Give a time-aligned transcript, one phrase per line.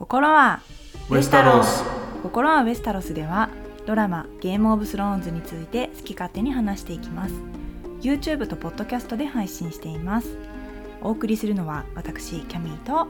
[0.00, 0.62] 心は
[1.10, 1.84] ウェスタロス。
[2.22, 3.50] 心はウェスタロスでは
[3.84, 7.34] ドラマゲームオブスローンズについて好き勝手に話していきます。
[8.00, 10.38] YouTube とポッドキャストで配信しています。
[11.02, 13.08] お送りするのは私キャミーと。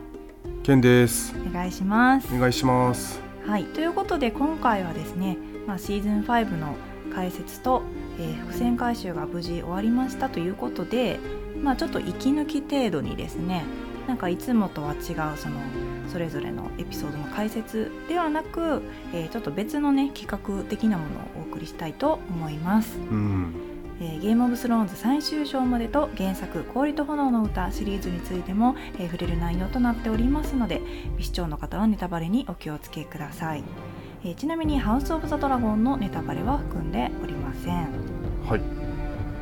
[0.65, 1.33] ケンです。
[1.49, 2.35] お願いします。
[2.35, 3.21] お願いします。
[3.47, 3.67] はい。
[3.67, 5.39] ということで今回はですね、
[5.69, 6.75] まあ、シーズン5の
[7.15, 7.83] 解説と、
[8.19, 11.21] えー伏線回収が無事終わりましたということで
[11.63, 13.65] まあちょっと息抜き程度にですね
[14.09, 14.99] なんかいつもとは違う
[15.37, 15.61] その
[16.11, 18.83] それぞれのエピソードの解説ではなく、
[19.15, 23.55] えーちょっと別のね企画的なものをお送りしたいと思います、うん。
[24.01, 30.83] えーゲームオブスローンズ最終章までと原作「氷と炎の歌」シリーズについても、えー触れる内容となっておりますので
[31.17, 33.63] 未視聴の方はネタバレにお気をつけください、
[34.25, 37.89] えーちなみに「ハウス・オブ・ザ・ドラゴン」のネタバレは含んでおりません。
[38.49, 38.61] はい。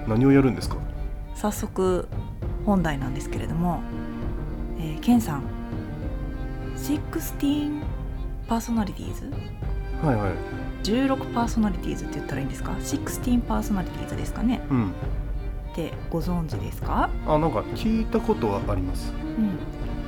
[0.07, 0.77] 何をやるんですか？
[1.35, 2.09] 早速
[2.67, 3.81] 本題なんですけれども、
[4.79, 5.43] えー、ケンさん
[6.79, 7.83] 16
[8.47, 9.33] パーソナリティーズ
[10.05, 10.33] はいはい。
[10.85, 14.65] 16パーソナリティーズって言ったらいいんですか？16パーソナリティーズですかね。
[14.71, 14.91] うん。
[15.73, 19.13] ってご存知ですか、あなんか聞いたことはあります。
[19.13, 19.59] うん。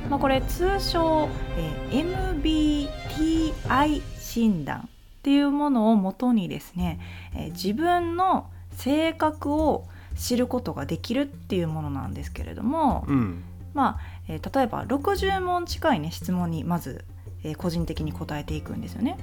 [0.09, 4.83] まあ、これ通称、えー MBTI 診断っ
[5.23, 6.99] ていうものをもとにですね、
[7.35, 9.85] えー自分の性格を
[10.17, 13.43] 知ることができるっていうものなんですけれども、うん。
[13.73, 13.99] まあ
[14.31, 17.03] えー例えば60問近い、ね、質問にまず、
[17.43, 19.17] えー個人的に答えていくんですよね。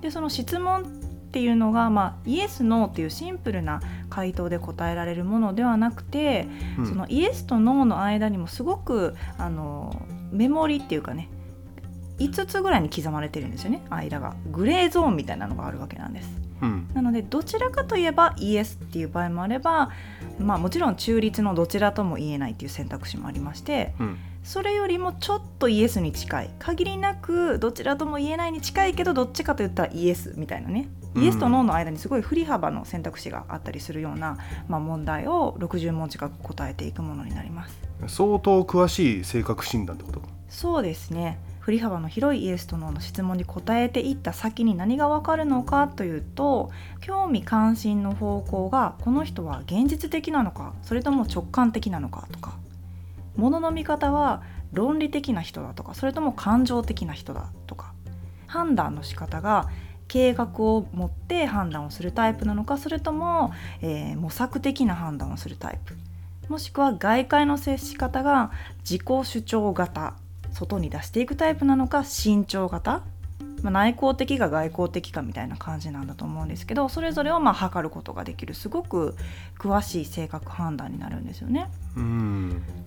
[0.00, 9.94] でその質問っていうのが、まあ、イエス・ノーっていうシンプルな回答で答えられるものではなくて、うんそのイエスとノーの間にもすごくあの
[10.32, 11.28] メモリっていうかね
[12.18, 16.30] 5つぐらいに刻まれてるんですよね間がグレーゾーンみたいなのがあるわけなんです。
[16.60, 19.90] うんなのでどちらかといえばイエスっていう場合もあれば、
[20.40, 26.50] まあ、もちろん中立のどちらとも言えないっていう選択肢もありましてうんそれよりもちょっとイエスに近い。
[26.58, 30.88] 限りなくどちらとも言えないに近いけどどっちかと言ったらイエスみたいなね。
[31.14, 31.22] うん。
[31.22, 37.78] イエスとノーの間にすごい振り幅の選択肢があったりするような、まあ、問題を60問近く答えていくものになります。
[38.06, 40.22] 相当詳しい性格診断ってこと？
[40.48, 41.38] そうですね。
[41.60, 46.70] 振り幅の広いイエスとノーの質問に答えていった先に何がわかるのかというと
[47.02, 52.54] 興味関心の方向がこの人は現実的なのかそれとも直感的なのかとか
[53.38, 57.94] 物の見方は論理的な人だとかそれとも感情的な人だとか
[58.46, 59.68] 判断の仕方が
[60.08, 65.94] 計画を持って判断をするタイプなのかそれとも、えー模索的な判断をするタイプ
[66.48, 68.50] もしくは外界の接し方が
[68.80, 70.14] 自己主張型
[70.50, 73.02] 外に出していくタイプなのか慎重型、
[73.62, 79.14] まあ、内向的か外交的かみたいな感じなんだと思うんですけどそれぞれをま測ることができるすごく
[79.58, 81.68] 詳しい性格判断になるんですよね。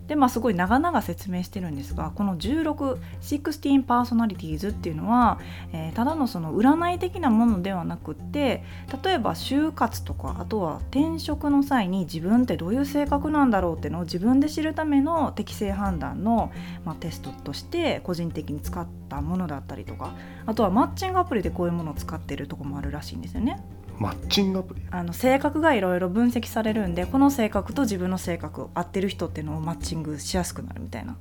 [0.07, 5.39] でまあすごい長々説明してるんですがこの1616パーソナリティーズっていうのは、
[5.71, 8.63] えーただのその占い的なものではなくって
[9.03, 16.51] 例えば就活とかあとは転職の際に自分ってどういう性格なんだろうっていうのを自分で知るための適性判断の、
[16.85, 20.13] まあ、テストとして個人的に使ったものだったりとか
[20.45, 23.61] あとはマッチングアプリでこういうものを使ってるとこもあるらしいんですよね。
[24.01, 24.81] マッチングアプリ？
[24.89, 31.15] あの性格がいろいろ分析されるんでこの性格と自分の性格合ってる人っていうのをマッチングしやすくなるみたいな。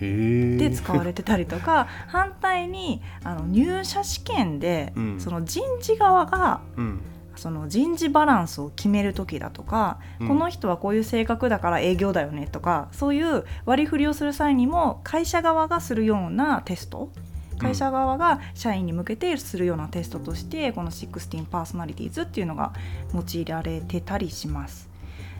[0.00, 5.20] で使われてたりとか 反対にあの入社試験で、うん。
[5.20, 7.00] その人事側がうん。
[7.36, 10.28] その人事バランスを決める時だとか、うん。
[10.28, 17.10] この人はこういう性格だから営業だよねとかそういう割り振りをする際にも会社側がするようなテスト
[17.58, 22.72] 会社側が社員に向けてするようなテストとしてこの16パーソナリティーズっていうのが
[23.14, 24.88] 用いられてたりします。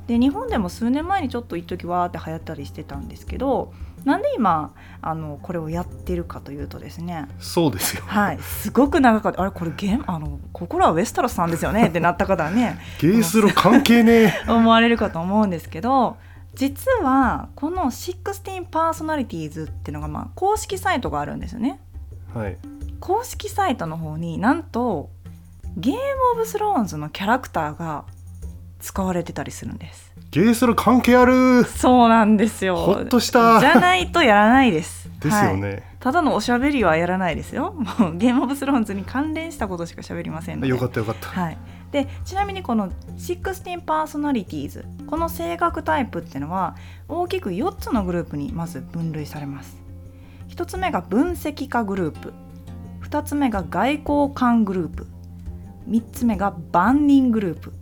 [0.06, 3.75] で日本でも数年前にちょっと一時わーって流行ったりしてたんですけど
[4.05, 7.28] なんで今あのこれをやってるかというとですね。
[7.39, 8.05] そうですよ。
[8.07, 8.39] はい。
[8.39, 9.43] すごく長かった。
[9.43, 10.05] あれこれゲーム？
[10.07, 11.89] あの心はウェスタロスさんですよね？
[11.89, 12.78] ってなった方はね。
[13.01, 14.33] ゲースロ関係ね。
[14.49, 16.17] 思われるかと思うんですけど
[16.55, 21.81] 実はこの16パーソナリティーズっていうのがまあ公式サイトがあるんですよね。
[22.37, 22.56] えはい
[23.00, 25.10] 公式サイトの方になんと
[25.77, 26.01] ゲーム
[26.33, 28.04] オブスローンズのキャラクターが
[28.80, 30.13] 使われてたりするんです。
[30.30, 32.77] ゲースロ関係あるそうなんですよ。
[32.77, 35.09] ほっとしたじゃないとやらないです。
[35.21, 37.72] ですよはいね、ただのおしゃべりはやらないですよ。
[38.01, 40.69] もうゲームオブスローンズに関連したことしかしゃべりませんので。
[40.69, 41.59] よかったよかった、はい、
[41.91, 46.77] でちなみにこの16パーソナリティーズこの性格タイプっていうのは
[47.09, 49.88] 大きく4つのグループにまず分類されます
[50.48, 52.33] 1つ目が分析家グループ。
[53.03, 55.06] 2つ目が外交官グループ。
[55.89, 57.72] 3つ目が万人グループ。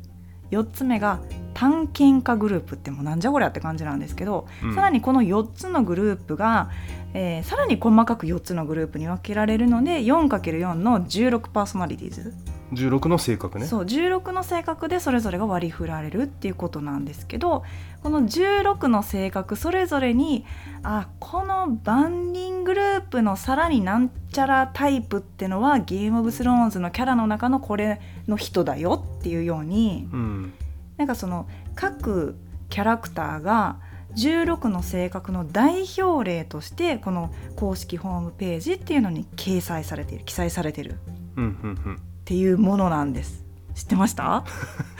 [0.50, 1.20] 4つ目が
[1.54, 4.74] 探検家グループってもうなんじゃこりゃって感じなんですけど、うん。
[4.74, 6.70] さらにこの4つのグループが、
[7.14, 12.34] えーさらに細かく4つのグループに分けられるので 4×4 の16パーソナリティーズ、
[12.72, 13.66] 16の性格ね。
[13.66, 17.62] そう16の性格でそれぞれが割り振られるっていうことなんですけど
[18.02, 20.44] この16の性格それぞれに
[20.82, 30.52] あこの万人グループのさらになんちゃらタイプってのはゲームオブスローンズのキャラの中のこれの人だよっていうようにうん。
[30.96, 32.36] なんかその各
[32.68, 33.78] キャラクターが
[34.16, 40.98] 16の性格の代表例としてこの公式ホームページっていうのに掲載されている記載されている
[41.36, 41.46] うんう
[41.90, 43.44] んっていうものなんです。
[43.76, 44.42] 知ってました？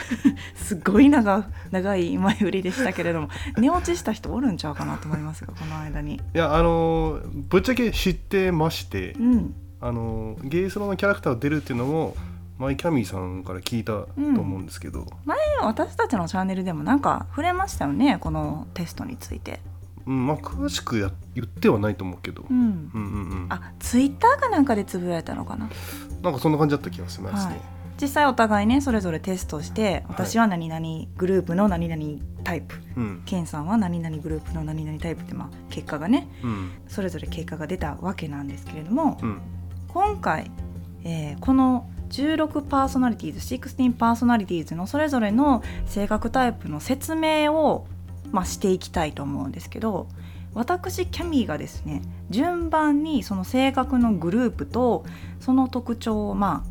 [0.55, 3.29] すごい長長い前振りでしたけれども。
[3.59, 6.15] 寝落ちした人おるんちゃうかなと思いますがこの間に。
[6.15, 9.55] いやあのーぶっちゃけ知ってましてうん。
[9.81, 12.17] あのーゲイソロのキャラクターが出るっていうのも
[12.59, 19.61] マイキャミーさんから聞いたと思うんですけど、前私たちのチャンネルでもなんか触れましたよねこのテストについて
[20.07, 22.57] うんまあ詳しくや言ってはないと思うけど、うん。
[22.57, 23.47] うんうんうん。
[23.51, 25.69] あツイッターかなんかでつぶやいたのかな？
[26.23, 27.61] なんかそんな感じだった気がしますね、はい。
[28.01, 30.87] 実際お互いねそれぞれテストしてい私は何々
[31.17, 32.77] グループの何々タイプ。
[32.97, 33.23] うん。
[33.25, 36.71] ケンさんは何々グループの何々タイプってまあ結果がねうん。
[36.89, 39.41] それぞれ結果が出たわけなんですけれどもうん。
[39.89, 40.51] 今回、
[41.05, 47.89] えーこの16パーソナリティーズ16パーソナリティーズのそれぞれの性格タイプの説明を、
[48.33, 50.09] まあ、していきたいと思うんですけど
[50.55, 55.05] 私キャミーがですね順番にその性格のグループと
[55.39, 56.71] その特徴をまあ、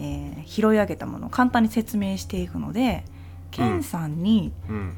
[0.00, 3.04] えー拾い上げたものを簡単に説明していくので
[3.50, 4.94] ケンさんにうん。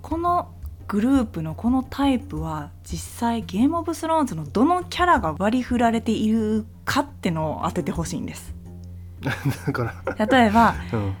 [0.00, 0.52] この
[0.86, 8.54] グループのこのタイプは実際ゲームオブスローンズのどのキャラが割り振られているかってのを当ててほしいんです。
[9.66, 10.26] だから。
[10.26, 11.14] 例えばうん。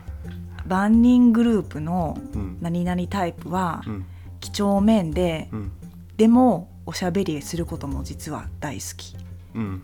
[0.68, 2.58] 万人グループのうん。
[2.60, 4.06] 何々タイプはうん
[4.46, 5.72] 几帳面でうん。
[6.16, 9.16] でもおしゃべりすることも実は大好き。
[9.54, 9.82] うん。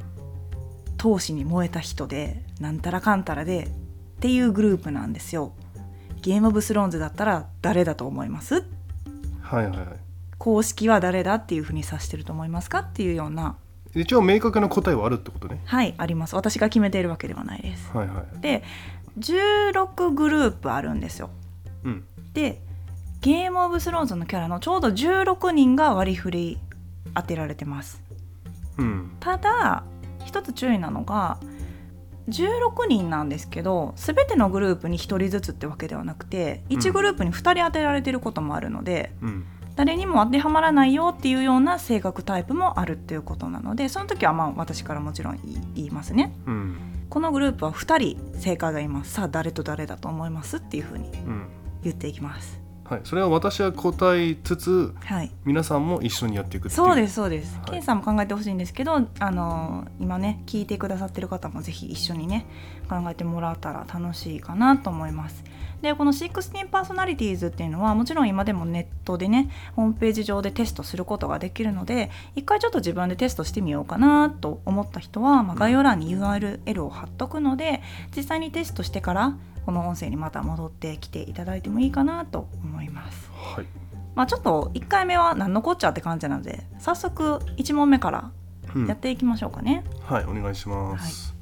[0.96, 3.68] 闘志に燃えた人でなんたらかんたらでっ
[4.20, 5.52] ていうグループなんですよ。
[6.22, 8.64] ゲームオブスローンズだったら誰だと思います？
[9.40, 9.86] はいはいはい。
[10.38, 12.78] 公式は誰だっていうふうに指してると思いますか？
[12.78, 13.56] っていうような。
[13.94, 15.60] 一応明確な答えはあるってことね。
[15.64, 16.36] はいあります。
[16.36, 17.90] 私が決めているわけではないです。
[17.92, 18.40] はいはい。
[18.40, 18.62] で
[19.18, 21.28] 16グループあるんですよ。
[21.84, 22.04] うん。
[22.32, 22.62] で
[23.22, 26.58] ゲームオブスローンズのキャラのちょうど16人が割り振り
[27.14, 28.02] 当てられてます。
[28.78, 29.16] うん。
[29.20, 29.84] ただ
[30.24, 31.38] 一つ注意なのが
[32.28, 36.78] 16人なんですけど全てのグループに1人ずつってわけではなくてうん。
[36.78, 39.44] 1グループに2人当てられてることもあるので、うん。
[39.76, 45.38] 誰にも当てはまらないよっていうような性格タイプもあるっていうことなのでその時はまあ私からもちろん
[45.76, 46.34] 言いますね。
[46.46, 46.76] うん。
[47.08, 49.12] このグループは2人正解がいます。
[49.12, 51.46] さあ誰と誰だと思いますっていうふうにうん。
[51.84, 52.61] 言っていきます
[52.92, 53.00] はい。
[53.04, 55.30] それは私は答えつつはい。
[55.44, 56.76] 皆さんも一緒にやっていくっていう。
[56.76, 57.70] そうですそうです、はい。
[57.70, 62.46] ケンさんも考えてほしいんですけどあの今ね聞いてくださってる方もぜひ一緒にね
[62.88, 65.42] 考えてもらったら楽しいかなと思います
[65.82, 77.82] でこの16パーソナリティーズっていうのはもちろん今でもネットでねホームページ上でテストすることができるので一回ちょっと自分でテストしてみようかなと思った人は、まあ、概要欄に URL を貼っとくので
[78.16, 79.36] 実際にテストしてから
[79.66, 83.30] この音声にまた戻ってきていただいてもいいかなと思います。
[83.32, 83.66] はい。
[84.14, 88.30] まあちょっと1回目は何のこっちゃって感じなので早速1問目から
[88.74, 88.86] うん。
[88.86, 91.32] やっていきましょうかね、はいお願いします。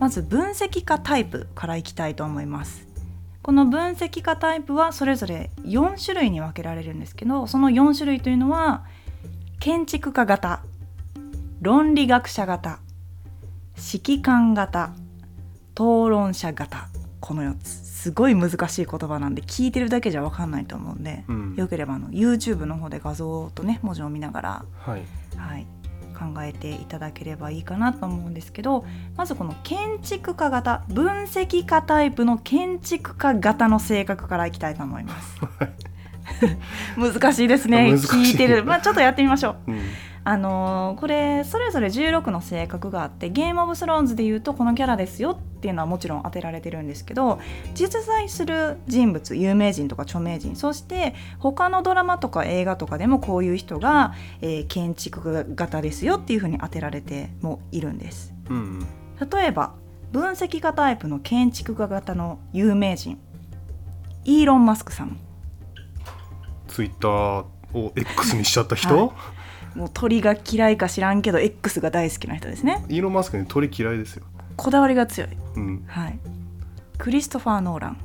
[0.00, 2.88] まず分析家タイプからいきたいと思います
[3.42, 8.84] この分析家タイプはそれぞれ4種類に分けられるんですけどその4種類というのは
[9.58, 10.62] 建築家型
[11.60, 12.80] 論理学者型
[13.76, 14.92] 指揮官型
[15.72, 16.88] 討論者型。
[17.20, 17.90] この4つ。
[18.00, 21.54] すごい難しい言葉なんで聞いてるだけじゃ分かんないと思うんで、うん。
[21.56, 25.02] よければあの YouTube の方で画像とね文字を見ながら、はい。
[25.36, 25.66] はい、
[26.20, 28.84] 考えていただければいいかなと思うんですけど
[29.16, 35.40] まずこの建築家型分析家タイプの建築家型の性格からいきたいと思います。
[36.96, 37.92] 難しいですね。
[37.92, 39.72] 聞いてる、まあ、ちょっとやってみましょう。
[39.72, 39.80] うん
[40.30, 47.40] あのーこれそれぞれ16の性格があってゲームオブスローンズでいうとこのキャラですよっていうのはもちろん当てられてるんですけど
[47.74, 58.32] 実在する人物有名人とか著名人そして他のドラマとか映画とかでもこういう人が、えー建築型ですよっていうふうに当てられてもいるんです。
[58.48, 58.86] うん
[59.32, 59.74] 例えば
[60.12, 63.18] 分析家タイプの建築家型の有名人。
[64.24, 65.18] イーロン・マスクさん。
[66.68, 67.44] ツイッター
[67.78, 69.12] を X にしちゃった人、は
[69.74, 72.84] もう鳥が嫌いか知らんけど X が大好きな人ですね。
[72.88, 74.24] イーロン・マスクに鳥嫌いですよ。
[74.56, 75.30] こだわりが強い。
[75.56, 76.18] うん、はい。
[76.98, 77.96] クリストファー・ノーラン。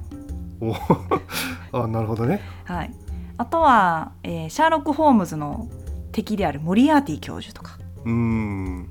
[0.61, 2.41] おあなるほどね。
[2.65, 2.91] はい。
[3.37, 5.67] あとは、えーシャーロック・ホームズの
[6.11, 7.77] 敵であるモリアーティ教授とか。
[8.05, 8.89] うん。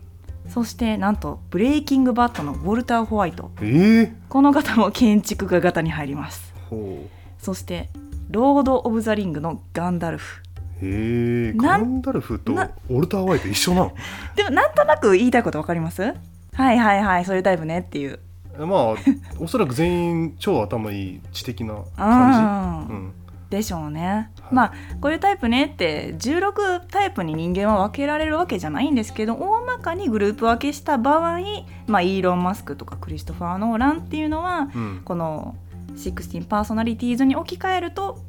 [0.48, 3.50] そしてなんとブレイキングバットのウォルター・ホワイト。
[3.62, 6.52] ええこの方も建築家型に入ります。
[6.68, 7.88] ほそして
[8.30, 10.42] ロード・オブ・ザ・リングのガンダルフ。
[10.42, 10.43] う
[10.84, 13.92] へえガンダルフとウなォルター・ホワイト一緒なの？
[14.36, 16.02] でもなんとなく言いたいことわかります？
[16.02, 18.18] はいはいはいそういうタイプねっていう。
[18.58, 18.94] まあ
[19.40, 23.12] おそらく全員超頭いい知的なあ感じ、ーうん、
[23.50, 24.54] でしょうね、はい。
[24.54, 31.40] まあこういうタイプねって16タイプに人間は分けられるわけじゃないんですけど大まかにグループ分けした場合、
[31.88, 35.02] まあ、イーロン・マスクとかクリストファー・ノーランっていうのはうん。
[35.04, 35.56] この
[35.96, 38.20] 16パーソナリティーズに置き換えると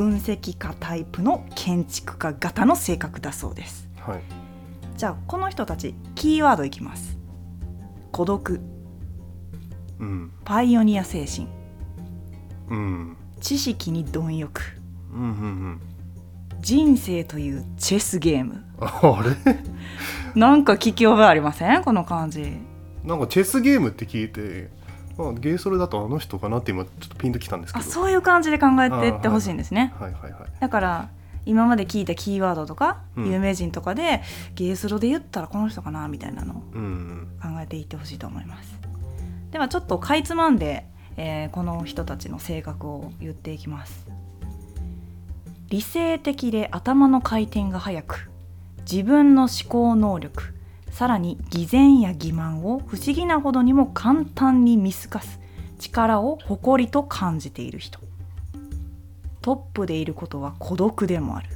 [0.00, 3.86] 分析家タイプの建築家型の性格だそうです。
[3.98, 4.22] はい。
[4.96, 7.18] じゃあこの人たちキーワードいきます。
[8.10, 8.60] 孤独。
[9.98, 10.32] うん。
[10.46, 11.48] パイオニア精神。
[12.70, 13.16] うん。
[13.42, 14.62] 知識に貪欲。
[15.12, 15.80] うんうんうん。
[16.60, 18.64] 人生というチェスゲーム。
[18.80, 19.36] ああれ？
[20.34, 21.84] なんか聞き覚えありません？
[21.84, 22.56] この感じ。
[23.04, 24.70] なんかチェスゲームって聞いて、
[25.20, 27.84] まあ、ゲーソルだとあの人かなって今ちょっとピンときたんですけど。
[27.84, 30.50] あそういう感じで考えてってほしいんですね、はいはいはい。
[30.60, 31.08] だから
[31.46, 33.30] 今まで聞いたキーワードとか、うん。
[33.30, 34.22] 有名人とかで
[34.54, 37.28] ゲースロで言ったらこの人かなみたいなのをうん。
[37.42, 38.78] 考えていってほしいと思います。
[39.50, 40.86] ではちょっとかいつまんで、
[41.16, 44.06] えーこの人たちの性格を言っていきます。
[45.68, 48.30] 理性的で頭の回転が速く
[48.90, 50.54] 自分の思考能力
[51.00, 55.40] さらに偽善や欺瞞を不思議なほどにも簡単に見透かす。
[55.78, 58.00] 力を誇りと感じている人。
[59.40, 61.48] トップでいることは孤独でもある。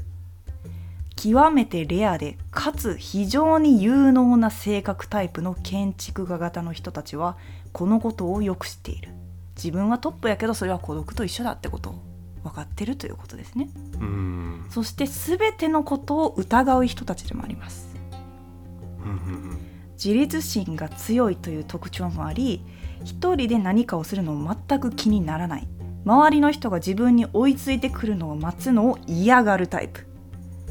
[1.14, 7.36] 極めてレアでかつ非常に有能な性格タイプの建築家型の人たちは
[7.74, 9.10] このことをよく知っている。
[9.56, 11.94] 自分はトップやけどそれは孤独と一緒だってことを
[12.44, 13.68] 分かってるということですね。
[14.00, 14.66] うん。
[14.70, 17.93] そして全てのことを疑う人たちでもあります
[19.92, 22.64] 自立心が強いという特徴もあり
[23.04, 25.68] 一人で何かをするのを全く気にならない。
[26.04, 30.06] 周りの人が自分に追いついてくるのを待つのを嫌がるタイプ。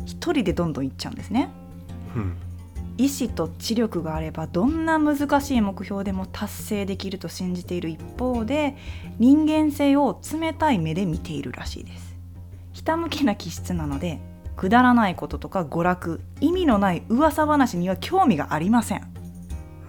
[0.05, 1.49] 一人でどんどん行っちゃうんですね。
[2.15, 2.37] うん
[2.97, 8.77] 意志と知力があればどんな難しい目標でも達成できると信じている一方で
[9.17, 12.15] 人間性を冷たい目で見ているらしいです。
[12.71, 14.19] ひたむきな気質なので
[14.55, 19.13] くだらないこととか娯楽意味のない噂話には興味がありません。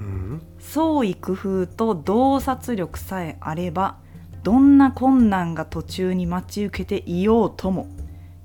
[0.01, 0.43] うん。
[0.59, 3.99] 創意工夫と洞察力さえあれば
[4.43, 7.89] どんな困難が途中に待ち受けていようとも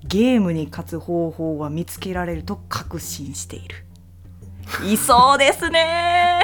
[0.04, 3.86] ゲームに勝つ方法は見つけられると確信している。
[4.86, 6.42] いそうですね。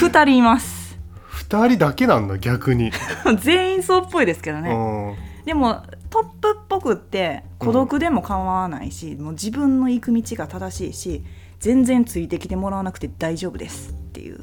[0.00, 0.98] 2人います。
[1.28, 2.90] 二人だけなんだ逆に、
[3.40, 5.16] 全員そうっぽいですけどうねん。
[5.44, 11.24] でもトップっぽくって孤独でも構わないし、もう自分の行く道が正しいし
[11.58, 14.40] 全然ついてきてもらわなくて大丈夫ですっていう。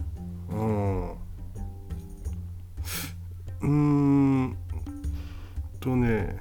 [0.49, 1.11] うん。
[1.11, 4.57] うーん。
[5.79, 6.39] とね。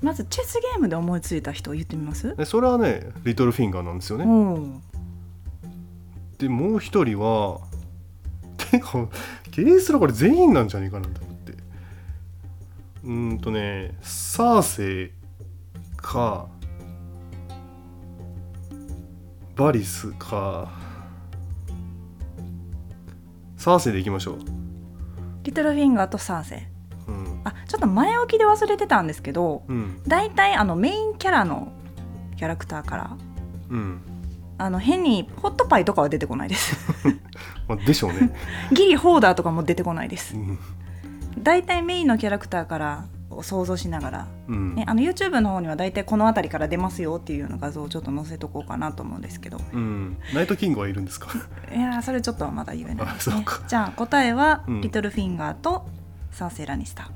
[0.00, 2.36] まずチェスゲームで思いついた人を言ってみます？
[2.38, 4.80] えそれはねリトルフィンガーなんですよね、うん。
[6.38, 7.58] でもう一人は
[8.56, 9.08] てか
[9.50, 11.20] ゲースラこれ全員なんじゃねえかなと
[13.08, 15.10] うーんとねサーセイ
[15.96, 16.46] か
[19.56, 20.70] バリスか
[23.56, 24.38] サーセイでいきましょう。
[25.42, 26.58] リトルフィンガーとサーセイ。
[27.08, 27.40] うん。
[27.44, 30.00] あちょっと前置きで忘れてたんですけどうん。
[30.06, 31.72] 大体あのメインキャラの
[32.36, 33.16] キャラクターから
[33.70, 34.00] うん、
[34.56, 36.76] あの変にホットパイとかは出てこないです。
[37.68, 38.34] まあ、でしょうね、
[38.72, 40.36] ギリホーダーとかも出てこないです。
[40.36, 40.58] うん
[41.42, 44.74] 大体メインのキャラクターからを想像しながら、うん。
[44.74, 49.60] ね、あの YouTube の方には大体この辺りから出ますよっていうような画像をちょっと載せとこうかなと思うんですけど。
[49.72, 51.30] うん、ナイトキングはいるんですか？
[51.74, 52.96] いやーそれちょっとまだ言えない。
[52.96, 53.62] ねあそうか。
[53.68, 54.80] じゃあ答えは、うん。
[54.80, 55.86] リトルフィンガーと
[56.30, 57.08] サーセイ・ラニスター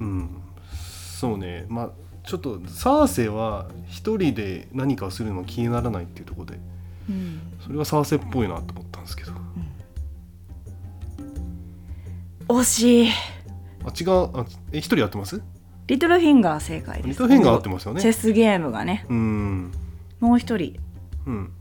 [0.00, 0.30] うん。
[0.72, 1.66] そうね。
[1.68, 1.90] まあ
[2.24, 6.60] ちょっとサーセイは一人で何かをするの気にならないっていうところで
[7.10, 7.40] うん。
[7.60, 9.32] それはサーセイっぽいなと思ったんですけど。
[12.48, 13.08] 惜しい
[13.84, 15.42] あ違うあえ一人やってます？
[15.88, 18.00] リトルフィンガー正解ですリトルフィンガー合ってますよね。
[18.00, 19.04] チェスゲームがね。
[19.08, 19.72] うん。
[20.20, 20.78] もう一人。
[21.26, 21.52] うん。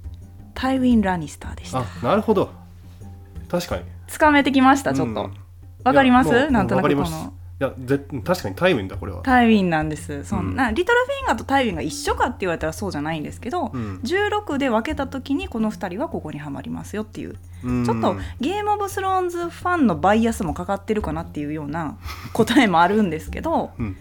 [0.53, 1.79] タイウィン・ラニスターでした。
[1.79, 2.51] あなるほど。
[3.49, 3.83] 確かに。
[4.07, 5.23] つかめてきましたちょっと。
[5.23, 5.33] うん。
[5.83, 6.51] わ、かります？
[6.51, 6.95] なんとなくこの。
[6.95, 9.21] いやぜ確かにタイムインだこれは。
[9.21, 10.23] タイウィンなんです。
[10.23, 10.55] そんうん。
[10.55, 13.99] なリトルフィンガーとタイウィンが一緒かって言われたらそうじゃないんですけど、うん。
[14.03, 17.35] 16で分けた時にこの2人はここにはまりますよっていう。
[17.63, 17.85] うん。
[17.85, 21.97] ちょっとゲームオブスローンズファンのバイアスもかかってるかなっていうような
[22.33, 23.95] 答えもあるんですけどうん。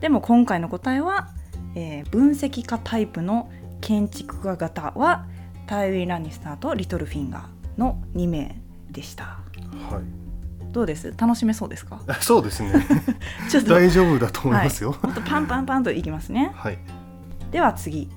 [0.00, 1.28] でも今回の答えは
[1.74, 3.50] えー分析家タイプの
[3.80, 5.24] 建築家型は
[5.66, 8.60] タイウィン・ラニスターとリトルフィンガーの2名
[8.90, 9.24] でした。
[9.24, 10.17] はい
[10.72, 11.14] どうです？
[11.16, 12.00] 楽しめそうですか？
[12.20, 12.72] そうですね。
[13.50, 14.94] ちょっと大丈夫だと思いますよ。
[15.02, 16.52] もっとパンパンパンといきますね。
[16.56, 16.78] はい。
[17.50, 18.10] では次。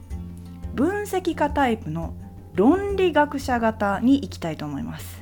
[0.73, 2.13] 分析家タイプの
[2.55, 5.21] 論理学者型に行きたいと思います、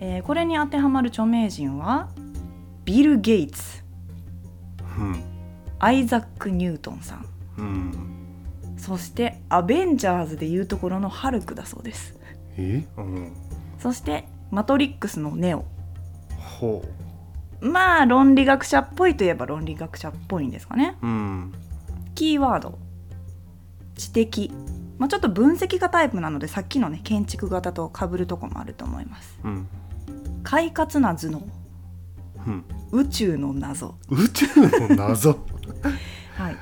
[0.00, 2.08] えーこれに当てはまる著名人は
[2.84, 3.62] ビル・ゲイツ
[4.98, 5.22] うん。
[5.78, 7.26] アイザック・ニュートンさん。
[7.58, 7.92] うん。
[8.76, 12.16] そしてアベンジャーズでいうところのハルクだそうです。
[12.56, 12.84] え？
[12.96, 13.32] うん。
[13.78, 15.64] そしてマトリックスのネオ
[16.58, 16.84] ほ
[17.60, 20.96] まあ論理学者っぽいといえば論理学者っぽいんですかね。
[21.02, 21.54] ううん。
[22.14, 22.78] キーワード。
[23.96, 24.52] 知的、
[24.98, 29.38] まあ、ちょっと分析家タイプなのでさっきのね建築型と被るとこもあると思います。
[29.44, 29.68] うん。
[30.42, 31.42] 快活な頭脳。
[32.46, 32.64] うん。
[32.92, 33.96] 宇宙の謎。
[34.08, 35.38] 宇宙の謎。
[36.36, 36.56] はい。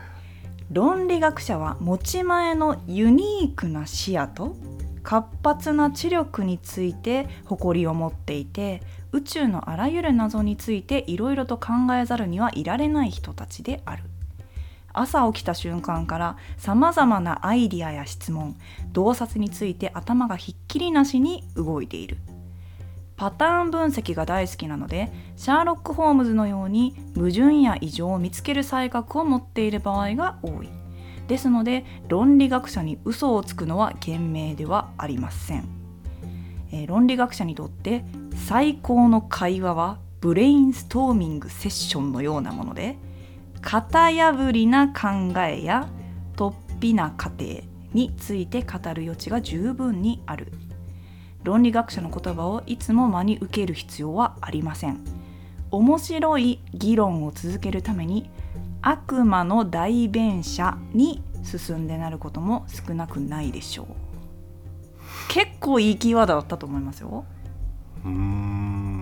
[0.70, 4.56] 論理学者は持ち前のユニークな視野と
[5.02, 8.82] 活発な知力について誇りを持っていて
[9.16, 14.02] 宇宙のあらゆる謎についていろいろと考えざるにはいられない人たちである。
[14.92, 18.56] 朝起きた瞬間からさまざまなアイディアや質問
[18.92, 22.18] 洞察について頭がひっきりなしに動いている。
[23.16, 30.68] パターン分析が大好きなのでシャーロック・ホームズのように矛盾や異常を見つける才覚を持っている場合が多い。
[31.26, 35.75] ですので論理学者に嘘をつくのは賢明ではありません、
[36.72, 38.04] えー論理学者にとって
[38.46, 42.96] 最高の会話はブレインストーミングセッションのようなもので
[43.60, 45.88] 型破りな考えや
[46.36, 50.52] 突飛な過程について語る余地が十分にある。
[51.42, 55.04] 論理学者の言葉をいつも真に受ける必要はありません。
[55.70, 58.30] 面白い議論を続けるために
[58.82, 64.05] 悪魔の代弁者に進んでなることも少なくないでしょう。
[65.28, 67.24] 結構いいキーワードだったと思いますよ。
[68.04, 69.00] うーん。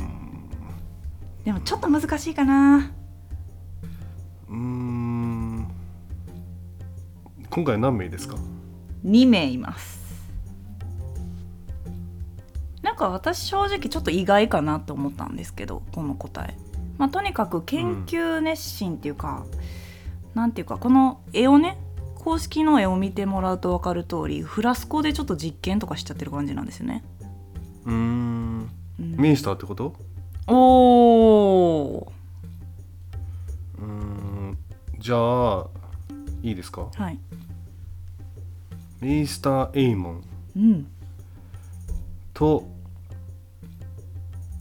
[1.45, 2.91] でもちょっと難しいかな。
[4.49, 5.69] うーん。
[7.50, 8.37] 今回何名ですか
[9.04, 10.02] ？2名います。
[12.82, 16.56] なんか私正直ちょっと意外かなと思ったんですけどこの答え。
[16.99, 19.45] まあとにかく研究熱心っていうか、
[20.34, 21.78] なんていうかこの絵をね
[22.25, 27.04] 公式の絵を見てもらうと分かる通りフラスコでちょっと実験とかしちゃってる感じなんですよね、
[27.84, 28.71] うーん。
[28.99, 29.17] うん。
[29.17, 29.95] ミンスターってこと？
[30.47, 32.06] おー。
[33.78, 34.58] うーん。
[34.99, 35.67] じゃあ
[36.43, 36.89] いいですか？
[36.95, 37.19] はい。
[39.00, 40.25] ミンスター・エイモン。
[40.56, 40.87] うん。
[42.32, 42.67] と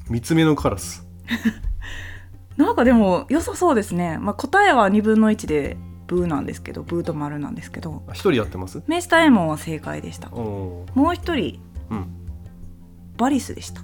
[0.10, 1.08] 三つ目のカラス。
[2.58, 5.78] なんかでも良さそうですね、まあ、答えは2分の1で
[6.14, 8.84] ブーなんですけどブーと丸なんですけどあ一人やってます？
[8.88, 10.30] メイスターエモンは正解でした。
[10.30, 12.06] もう一人うん。
[13.18, 13.82] バリスでした。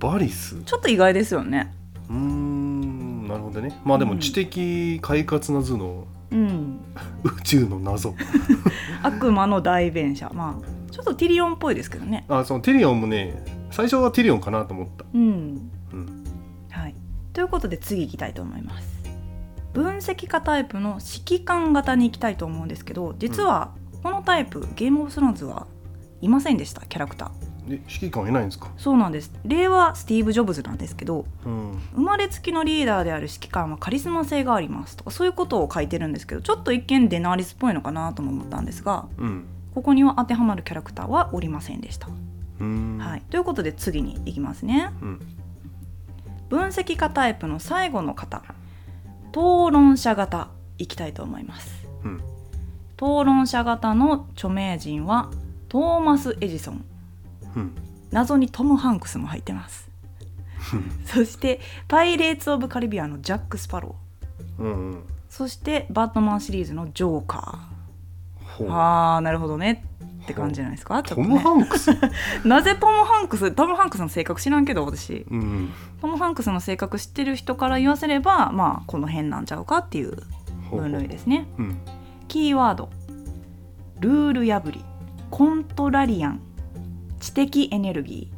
[0.00, 0.60] バリス？
[0.64, 1.72] ちょっと意外ですよね。
[2.08, 3.80] うーんなるほどね。
[3.84, 4.10] まあでうん。
[4.14, 6.06] も知的快活な頭脳。
[6.32, 6.80] うん。
[7.22, 8.14] 宇宙の謎。
[9.04, 10.30] 悪魔の代弁者。
[10.34, 12.24] まあちょっとティリオンっぽいですけどね。
[12.28, 15.04] あそのティリオンもね最初はティリオンかなと思った。
[15.14, 15.70] うん。
[15.92, 16.24] うん。
[16.70, 16.94] はい。
[17.32, 18.91] ということで次行きたいと思います
[19.72, 25.66] 分析家タイプの指揮官型に行きたいと思うんですけど実はこのタイプ、ゲームオブスローンズは
[26.20, 27.30] いませんでしたキャラクター。
[27.68, 28.72] で指揮官いないんですか？
[28.76, 29.32] そうなんです。
[29.44, 31.78] 例はスティーブ・ジョブズなんですけどうん。
[31.94, 39.44] 生まれつきのリーダーである指揮官はカリスマ性がありますとかそういうことを書いてるんですけどちょっと一見デナーリスっぽいのかなとも思ったんですがうん。
[39.74, 42.08] ここには当てはまるキャラクターはおりませんでした。
[42.58, 44.90] はい、ということで次に行きますね。
[45.00, 45.20] うん。
[46.48, 48.42] 分析家タイプの最後の方
[49.32, 51.86] 討論者型いきたいと思います。
[52.04, 52.16] うん。
[52.96, 55.30] 討論者型の著名人は
[55.68, 56.84] トーマス・エジソン。
[57.56, 57.74] うん。
[58.10, 59.90] 謎にトム・ハンクスも入ってます。
[61.06, 64.62] そしてパイレーツ・オブ・カリビアンのジャック・スパロー。
[64.62, 65.02] うんうん。
[65.28, 67.72] そしてバットマンシリーズのジョーカー。
[68.68, 69.84] あーなるほどね
[70.22, 71.02] って感じじゃないですか？
[71.02, 71.90] ちょっトム・ハンクス？
[72.46, 73.50] なぜトム・ハンクス？
[73.52, 75.70] トム・ハンクスの性格知らんけど私うん。
[76.00, 80.16] トム・ハンクスの性格知ってる人から言わせればまあこの辺なんちゃうかっていう
[80.70, 81.46] 分類ですね。
[81.58, 81.78] うん。
[82.28, 82.90] キーワード。
[84.00, 84.84] ルール破り。
[85.30, 86.40] コントラリアン。
[87.20, 88.30] 知的エネルギ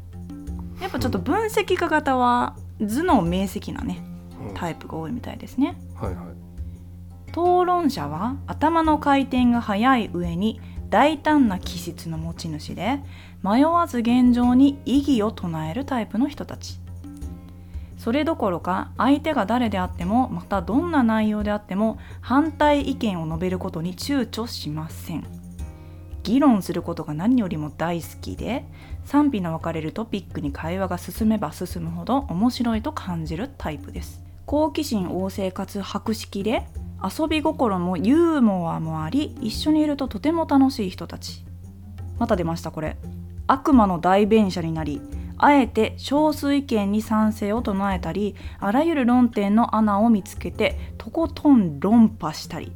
[0.79, 0.81] ー。
[0.81, 4.03] やっぱちょっと分析家型は頭脳明晰なね
[4.47, 4.53] うん。
[4.53, 5.77] タイプが多いみたいですね。
[5.99, 6.25] はいはい。
[7.31, 12.99] 討論者は頭の回転が速い上に大胆な気質の持ち主で
[13.43, 16.79] 迷わず現状に異議を唱えるタイプの人たち。
[17.97, 25.25] それどころか相手が誰であってもまたどんな内容であっても反対意見を述べることに躊躇しません。
[26.21, 28.65] 議論することが何よりも大好きで
[29.05, 34.23] 賛否の分かれるトピックに会話が進めば進むほど面白いと感じるタイプです。
[34.45, 36.67] 好奇心旺盛かつ博識で
[37.03, 41.45] 遊び心もユーモアもあり一緒にいるととても楽しい人たち。
[42.19, 42.97] また出ましたこれ。
[43.47, 45.01] 悪魔の代弁者になり
[45.37, 52.71] あえて少数意見に賛成を唱えたりあらゆる論点の穴を見つけてとことん論破したり。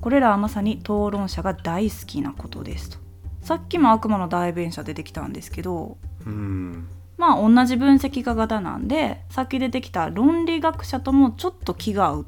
[0.00, 2.98] これらはまさに討論者が大好きなことですと。
[3.40, 5.96] さっきも悪魔の代弁者出てきたんですけど
[6.26, 6.88] うん。
[7.16, 12.26] まあ同じ分析家型なんでさっき出てきた論理学者ともちょっと気が合う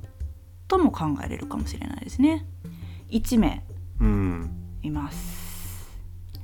[0.71, 2.47] とも考えれるかもしれないですね。
[3.11, 3.65] 1名。
[4.01, 4.51] うん。
[4.83, 5.91] います。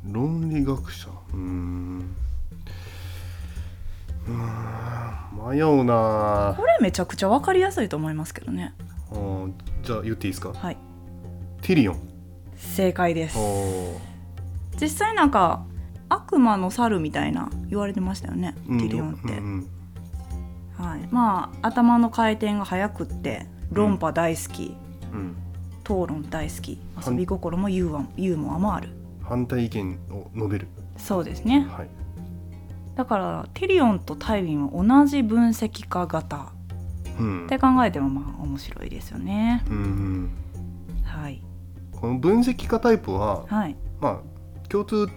[0.05, 1.09] 論理学者。
[1.09, 2.17] うーん。
[4.27, 5.57] うーん。
[5.57, 6.55] 迷うな。
[6.57, 8.75] これめちゃくちゃ分かりやすいと思いますけどね。
[9.13, 9.53] あー
[9.85, 10.53] じゃあ言っていいですか？
[10.53, 10.77] はい。
[11.63, 12.01] ティリオン。
[12.57, 13.39] 正解です。
[13.39, 14.01] お
[14.81, 15.65] 実際なんか
[16.09, 19.67] 悪魔の猿みたいな言われてましたよね、ーティリオンって、うん。
[20.77, 24.77] はい、まあ頭の回転が速くって論破大好き、
[25.13, 25.37] うん。
[25.83, 26.81] 討論大好き。
[27.07, 28.89] 遊び心もユーモアユーモアもある。
[29.23, 30.69] 反対意見を述べる。
[30.97, 31.67] そうですね。
[31.71, 31.89] はい。
[32.95, 36.53] だからティリオンとタイビンは同じ分析家型。
[37.19, 37.47] うん。
[37.47, 39.63] って考えてもまあ面白いですよね。
[39.69, 40.31] うんうん。
[41.05, 41.43] はい。
[41.93, 43.77] この分析家タイプははい。
[44.01, 45.09] まあ共通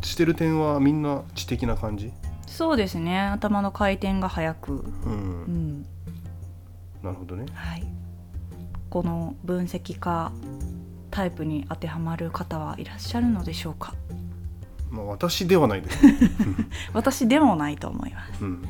[0.00, 2.12] してる点はみんな知的な感じ？
[2.46, 3.18] そうですね。
[3.20, 4.72] 頭の回転が速く。
[4.72, 5.86] ううんん
[7.02, 7.46] なるほどね。
[7.54, 7.86] はい。
[8.90, 10.32] この分析家
[11.10, 13.94] タイプに当てはまる方はいらっしゃるのでしょうか？
[14.90, 16.04] まあ私ではないです。
[16.04, 16.18] ね
[16.94, 18.64] 私でもないと思います、うん。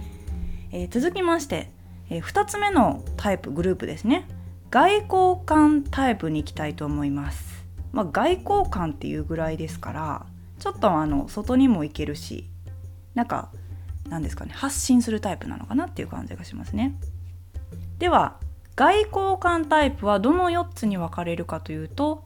[0.71, 1.71] えー続きまして、
[2.11, 4.27] え2つ目のタイプグループですね。
[4.71, 10.27] 外交官タイプに行きたいと思います、まあ、外交官っていうぐらいですから
[10.59, 12.51] ちょっとあの外にも行けるし
[13.15, 13.51] なんか
[14.11, 16.99] なんですかね発信するタイプなのかなっていう感じがしますね
[17.99, 18.37] では
[18.77, 22.23] 外交官タイプはどの4つに分かれるかというと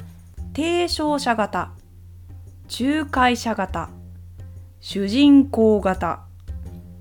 [0.54, 1.72] 提唱者型
[2.68, 3.90] 仲介者型
[4.80, 6.24] 主人公型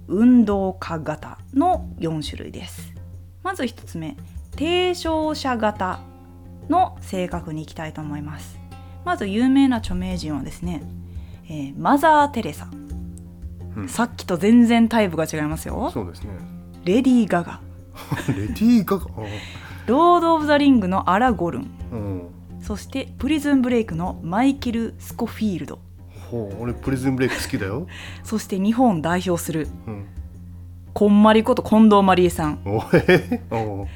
[0.07, 2.93] 運動家型の4種類です。
[3.43, 4.15] まず1つ目
[4.51, 5.99] 提唱者型
[6.69, 8.59] の性格に行きたいと思います。
[9.03, 10.83] まず有名な著名人はですね、
[11.45, 12.69] えーマザー・テレサ。
[13.75, 13.89] うん。
[13.89, 15.89] さっきと全然タイプが違いますよ。
[15.93, 16.29] そうですね。
[16.85, 17.61] レディー・ガガ
[18.29, 19.05] レディー・ガガ。
[19.87, 21.71] ロード・オブ・ザ・リングのアラ・ゴルン。
[21.91, 22.27] うん。
[22.61, 25.79] そしてプリズン・ブレイクのマイケル・スコフィールド。
[26.29, 27.87] ほう俺プリズンブレイク好きだよ、
[28.23, 29.67] そして日本を代表する。
[29.87, 30.05] うん、
[30.93, 32.59] こんまりこと近藤麻理恵さん。
[32.65, 33.87] おえお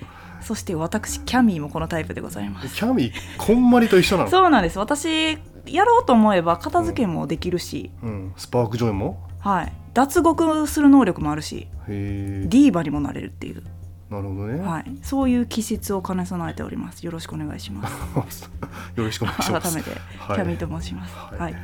[0.42, 2.76] そして私キャミーもこのタイプでございます。
[2.76, 4.30] キャミこんまりと一緒なの？
[4.30, 4.78] そうなんです。
[4.80, 9.22] 私やろうと思えば片付けもできるし、うん、スパークジョイも？
[9.40, 9.74] はい。
[9.94, 11.68] 脱獄する能力もあるし。
[11.88, 13.64] ディーバにもなれるっていう、
[14.10, 17.04] なるほどね、はい、そういう気質を兼ね備えております。
[17.06, 17.88] よろしくお願いしま
[18.30, 18.50] す。
[18.96, 19.74] よろしくお願いします。
[19.74, 20.40] 改めてキはい。
[20.42, 21.40] ャミーと申します、はい。
[21.40, 21.56] はい、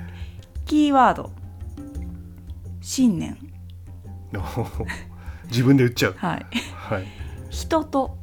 [0.65, 1.31] キーワード。
[2.81, 3.37] 信念。
[5.51, 6.15] 自分で言っちゃう。
[6.17, 6.45] はい。
[6.73, 7.07] はい。
[7.49, 8.17] 人と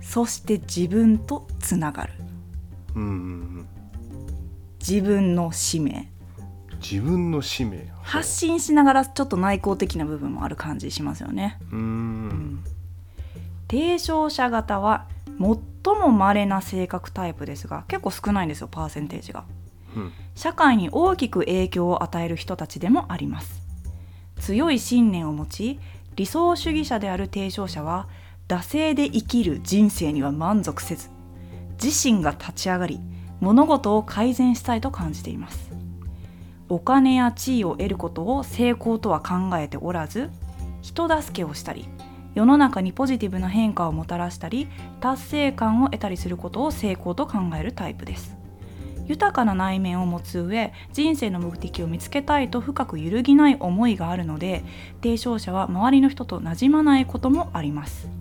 [0.00, 2.12] そして自分とつながる。
[2.94, 3.12] うんうんう
[3.60, 3.68] ん。
[4.78, 6.10] 自分の使命。
[6.80, 7.90] 自分の使命。
[8.02, 11.58] 発信しながらちょっと内向的な部分もある感じしますよね。
[11.72, 12.64] うーん
[13.68, 19.44] 提唱者型は最も稀な性格タイプですが結構少ないんですよパーセンテージが。
[19.94, 20.12] うん。
[20.34, 23.62] 社会に大きく影響を与える人たちでもあります。
[24.40, 25.80] 強い信念を持ち
[26.16, 28.08] 理想主義者である提唱者は
[28.48, 31.10] 惰性で生きる人生には満足せず
[31.82, 33.00] 自身が立ち上がり
[33.40, 35.70] 物事を改善したいと感じています。
[36.70, 40.30] お金や地位を得ることを成功とは考えておらず
[40.82, 41.88] 人助けをしたり
[42.34, 44.68] 世の中にポジティブな変化をもたらしたり
[45.00, 48.36] 達成感を得たりすることを成功と考えるタイプです。
[49.06, 54.62] 豊かな内面を持つ上人生の目的を見つけたいと深く揺るぎない思いがあるので
[55.02, 58.17] 提唱者は周りの人となじまないこともあります。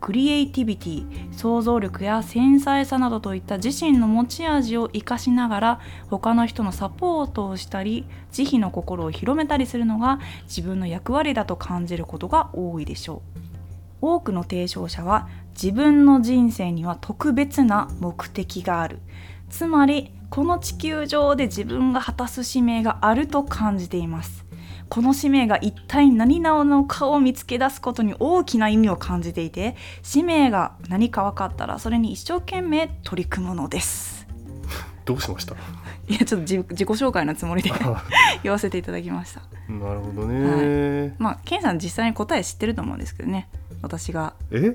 [0.00, 13.40] クリエイティビティ想像力や繊細さなどといった自身の持ち味を生かしながら他の人のサポートをしたり慈悲の心を広めたりするのが自分の役割だと感じることが多いでしょう。
[14.02, 19.00] 多くの提唱者は自分の人生には特別な目的がある。
[19.50, 24.46] つまりこの地球上で自分が果たす使命があると感じています。
[24.90, 34.26] この使命が一体何なのかを見つけ出すことに大きな意味を感じていて使命が何か分かったらそれに一生懸命取り組むのです。
[35.06, 35.54] どうしました？
[36.08, 38.04] いやちょっと自自己紹介のつもりであ
[38.42, 39.40] 言わせていただきました。
[39.72, 43.48] なるほどね、まあケンさん実際に答え知ってると思うんですけどね。
[43.82, 44.72] 私がえ？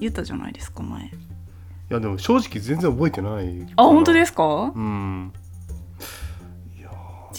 [0.00, 1.02] 言ったじゃないですか前。
[1.06, 1.10] い
[1.88, 3.66] やでも正直全然覚えてない。
[3.76, 4.72] あ本当すですか？
[4.74, 5.32] うん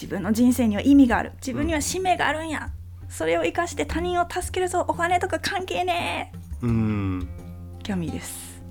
[0.00, 1.32] 自分の人生には意味がある。
[1.40, 2.70] 自分には使命があるんや、
[3.08, 4.84] それを生かして他人を助けるぞ。
[4.88, 6.32] お金とか関係ね
[6.62, 7.28] うん。
[7.80, 8.62] えキャミーです。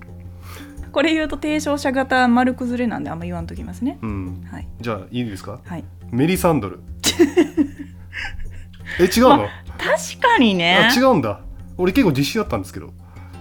[0.92, 3.98] これ言うと提唱者型丸崩れなんであんま言わんときますね。
[4.02, 4.42] うん。
[4.50, 4.66] はい。
[4.80, 5.60] じゃあいいですか？
[5.64, 5.84] はい。
[6.10, 6.80] メリサンドル。
[8.98, 9.46] え違うの、
[9.78, 10.88] 確かにね。
[10.90, 11.40] あ違うんだ。
[11.78, 12.92] 俺結構自信あったんですけど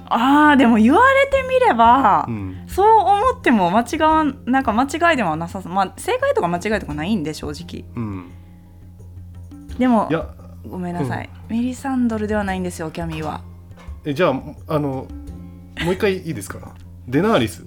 [0.10, 2.63] あーでも言われてみれば、うん。
[2.67, 5.72] そう思っても間違わんなんか間違いではなさそう。
[5.74, 7.86] まあ正解とか間違いとかないんで正直。
[7.95, 8.32] うん。
[9.78, 10.28] でもいや
[10.67, 13.41] ごめんなさい、メリサンドルではないんですよキャミーは。
[14.06, 14.30] えじゃ
[14.67, 15.08] ああの
[15.84, 16.60] もう一回いいですか？
[17.08, 17.65] デナーリス。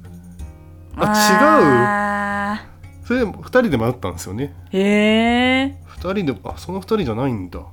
[0.97, 2.61] あ
[3.05, 4.45] それで2人で迷ったんですよね。
[4.73, 7.61] 違うへえ2人であその2人じゃないんだ。
[7.61, 7.69] ど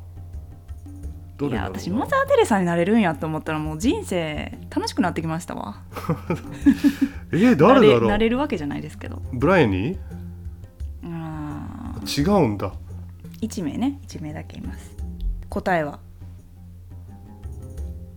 [1.48, 5.82] いや私マザー・テレサになれるんやと思ったらもう人生楽しくなってきましたわ。
[7.32, 8.10] えー、誰だろう？
[8.10, 9.22] なれるわけじゃないですけど。
[9.32, 9.98] ブライアンに？
[11.06, 12.74] あ違うんだ。
[13.42, 14.00] 1名ね。
[14.08, 14.92] 1名だけいます。
[15.50, 16.00] 答えは。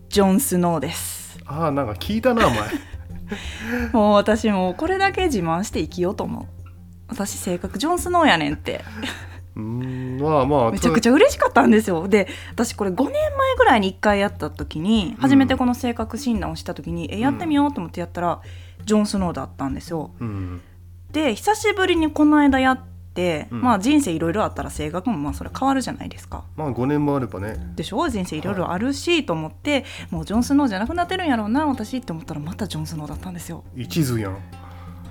[0.09, 1.39] ジョン・スノーです。
[1.47, 2.59] ああなんか聞いたな前。
[3.93, 6.45] もう私もうこれだけ自慢して生きようと思う。
[7.09, 8.83] 私性格ジョン・スノーやねんって
[9.57, 10.21] うーん。
[10.21, 12.09] まあまあめちゃくちゃ嬉しかったんですよ。
[12.09, 13.21] で私これ5年前
[13.57, 18.41] ぐらいに1回やった時に初めてこの性格診断をした時に、えやってみようと思ってやったら
[18.85, 20.11] ジョン・スノーだったんですよ。
[20.21, 20.61] うん。
[21.12, 22.81] で久しぶりにこの間やっ
[23.15, 23.61] て、うん。
[23.61, 26.45] まあ人生いろいろあったら性格もまあそれ変わるじゃないですか。
[26.57, 27.57] まあ5年もあればね。
[27.77, 28.09] でしょ？
[28.09, 33.65] 人生いろいろあるしと思って、もうジョン・スノーじゃなくなってるんやろうな私って思ったらまたジョン・スノーだったんですよ。
[33.77, 34.38] 一途やん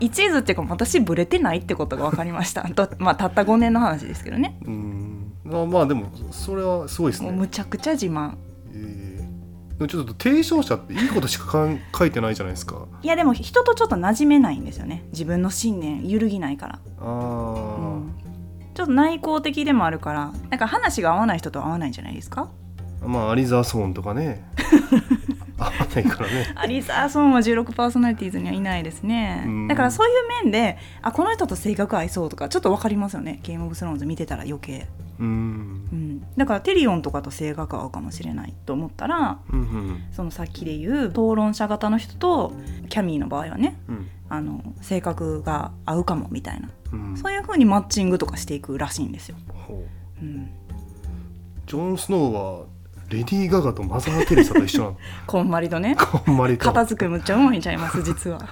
[0.02, 2.64] 一途っていうか私ブレてないってことが分かりました。
[2.76, 4.58] とまあたった5年の話ですけどね。
[4.64, 5.32] うーん。
[5.46, 7.32] まあまあでもそれはすごいですね。
[7.32, 8.34] むちゃくちゃ自慢。
[8.74, 9.22] えー
[9.82, 12.86] でもちょっと提唱者っていいことしかかん書いてないじゃないですか。
[13.02, 15.04] いやでも人とちょっと馴染めないんですよね。
[15.12, 18.14] 自分の信念揺るぎないから、あうー、ん。
[18.76, 22.50] ちょっと内向的でもあるからなんか話が合わない人と合わないんじゃないですか。
[23.04, 24.46] まあアリザーソーンとかね
[25.70, 26.48] ね。
[26.56, 29.44] アリザーソンは16パーソナリティーズにはいないですね。
[29.46, 29.68] うん。
[29.68, 33.40] だからそういう面であこの人と性格合いそうとかちょっと分かりますよね。
[33.44, 34.88] ゲームオブスローンズ見てたら余計、
[35.20, 35.30] うーん。
[35.30, 40.04] うん、だからテリオンとかと性格合うかもしれないと思ったらうんうん。
[40.12, 42.54] そのさっきで言う討論者型の人と
[42.90, 44.08] キャミーの場合はねうん。
[44.30, 46.70] あの性格が合うかもみたいな。
[46.94, 47.18] うん。
[47.18, 49.38] そういう風にマッチングとかしていくらしいんですよ。
[50.22, 50.50] うん、
[51.66, 52.66] ジョン・スノーは
[53.12, 54.98] レディー・ガガとマザー・テレサと一緒なの
[55.28, 58.40] こんまりとねこんまりと片付けむっちゃうまいんちゃいます実は。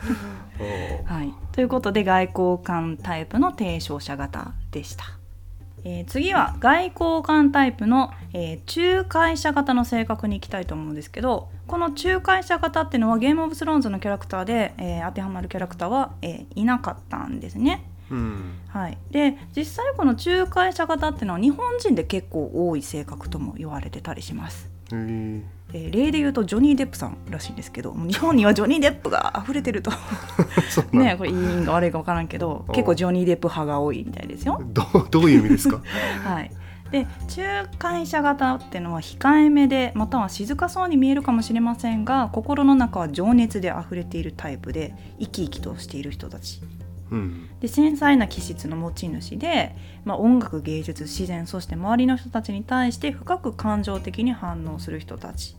[1.06, 5.06] はい、ということで外交官タイプの提唱者型でした。
[5.86, 17.84] えー次は外交官タイプの、えー仲介者型の性格に行きたいと思うんですけどこの仲介者型っていうのはゲームオブスローンズのキャラクターで、えー当てはまるキャラクターは、えーいなかったんですね。
[18.12, 18.54] うん。
[18.67, 24.69] はい、で実際この仲介者型っていうのは日本人で結構多い性格とも言われてたりします。
[24.91, 25.41] へー。
[25.74, 29.91] えー例で言うとジョニー・デップさんらしいんですけど日本にはジョニー・デップが溢れてると。
[30.91, 32.72] ねこれいいんか悪いか分からんけどお。
[32.74, 34.62] 結構ジョニー・デップ派が多いみたいですよ。
[34.65, 35.80] どどういう意味ですか？
[36.26, 36.52] はい、
[36.91, 37.06] で
[37.38, 46.62] 仲介者型っていうのは控えめでまたは静かそうに見えるかもしれませんが心の中は情熱で溢れているタイプで生き生きとしている人たち。
[47.12, 55.56] うんで繊細な気質の持ち主で、まあ、音楽芸術自然そして周りの人たちに対して深く感情的に反応する人たち。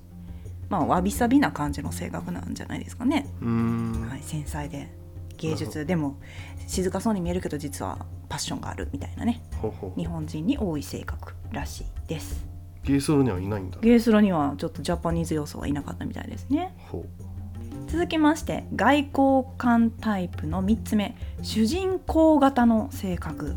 [0.68, 3.26] まあわびさびな感じの性格なんじゃないですかね。
[3.40, 4.98] はい、繊細で。
[5.36, 6.18] 芸術でも
[6.66, 9.42] 静かそうに見えるけど実はパッションがあるみたいなね。
[9.96, 12.46] 日本人に多い性格らしいです。
[12.84, 16.74] ゲイソロにはいないんだゲースロにはちょっとジャパニーズ要素はいなかったみたいですね。
[16.90, 17.04] ほ
[18.00, 23.56] 続きまして外交官タイプの3つ目主人公型の性格。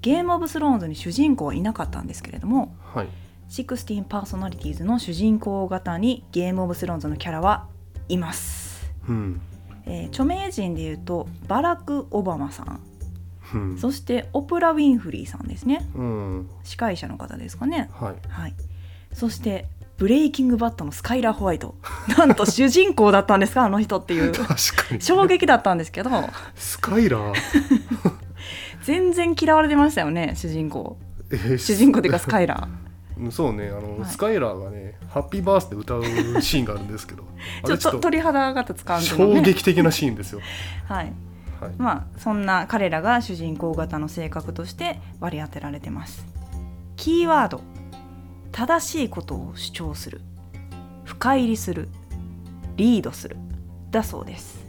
[0.00, 3.08] ゲームオブスローンズに主人公はいなかったんですけれどもうはい。
[3.50, 7.66] 16パーソナリティーズの主人公型にゲームオブスローンズのキャラは
[8.08, 9.40] います、うん。
[9.86, 12.80] えー著名人でいうとバラク・オバマさん。
[13.54, 13.76] うん。
[13.76, 15.84] そしてオプラ・ウィンフリーさんですね。
[15.96, 16.50] うん。
[16.62, 17.90] 司会者の方ですかね。
[17.92, 18.14] はい。
[18.28, 18.54] はい。
[19.12, 19.66] そして
[19.98, 21.74] ブレイキングバットのスカイラー・ホワイト。
[22.16, 24.32] なんと主人公だったんですかあの人っていう。
[25.00, 26.10] 衝撃だったんですけど。
[26.54, 27.34] スカイラー？
[28.84, 30.96] 全然嫌われてましたよね主人公。
[31.30, 32.68] えー主人公っていうかスカイラー。
[33.20, 34.08] うんそうねあの、はい。
[34.08, 36.04] スカイラーがね「ハッピーバースデー」歌う
[36.40, 37.24] シーンがあるんですけど。
[37.64, 40.40] あちょっと鳥肌が立つ感じの衝ね撃的なシーンですよ、
[40.86, 41.12] はい。
[41.60, 46.24] はい、まあそんな彼らが主人公型の性格として割り当てられてます。
[46.94, 47.60] キーワード
[48.52, 50.20] 正しいことを主張する。
[51.04, 51.88] 深入りする。
[52.76, 53.36] リードする。
[53.90, 54.66] だそうです、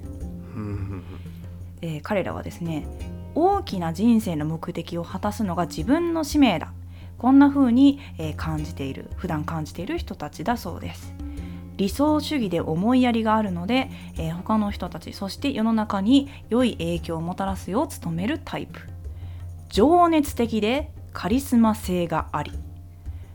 [1.82, 2.88] えー彼らはですね
[3.36, 6.74] 大きな人生の目的を果たすのが自分の使命だ。
[7.18, 9.10] こんな風に、えー感じている。
[9.18, 11.14] 普段感じている人たちだそうです。
[11.78, 18.82] 理想主義で思いやりがあるので、えー他の人たちそして世の中に良い影響をもたらすよう努めるタイプ。
[19.70, 22.52] 情熱的でカリスマ性があり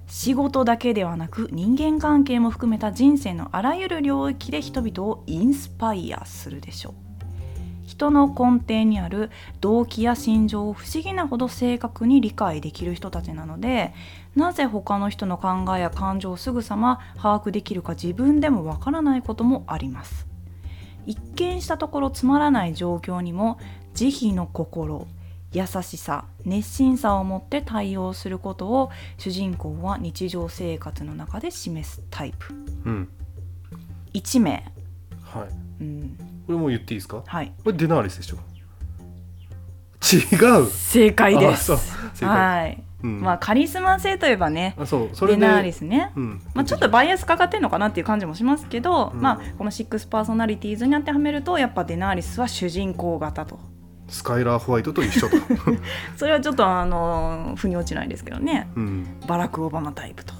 [0.06, 6.94] 仕事だけではなく人間関係も含めた人生のあらゆる領域で人々をインスパイアするでしょう。
[7.86, 13.92] 人の根底にある動機や心情を不思議なほど正確に理解できる人たちなので
[14.34, 20.26] なぜ他の人の考えや感情をすぐさま把握できるか自分でもわからないこともあります。
[21.06, 23.58] 一見したところつまらない状況にも
[23.92, 25.06] 慈悲の心
[25.54, 32.52] 優しさ熱心さを持って対応することを主人公は日常生活の中で示すタイプ。
[32.84, 33.08] うん。
[34.12, 34.70] 1名、
[35.22, 35.48] はい。
[35.80, 37.22] うん、これもう言っていいですか？
[37.24, 37.52] はい。
[37.64, 38.36] これデナーリスでしょ？
[40.12, 40.66] 違う。
[40.66, 41.72] 正解です。
[42.24, 43.20] はい、うん。
[43.22, 45.10] まあカリスマ性といえばねあそう。
[45.14, 46.42] それナーリスね、うん。
[46.52, 49.20] まあ、ちょっとバイアスかかってんのかなっていう感じもしますけど、うん。
[49.20, 53.58] まあこの6パーソナリティーズに当てはめるとやっぱデナーリスは主人公型と
[54.08, 55.36] スカイラーホワイトと一緒と、
[56.16, 58.68] それはちょっとあの腑に落ちないですけどね。
[58.76, 59.06] うん。
[59.26, 60.34] バラク・オバマタイプと。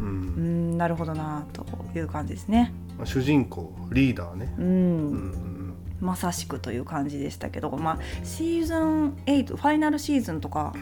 [0.00, 2.72] ううんんなるほどなという感じですね。
[2.96, 4.54] まあ、主人公リーダーね。
[4.58, 10.72] うん、うんまさしくという感じでしたけど、まあ、シーズン8ファイナルシーズンとか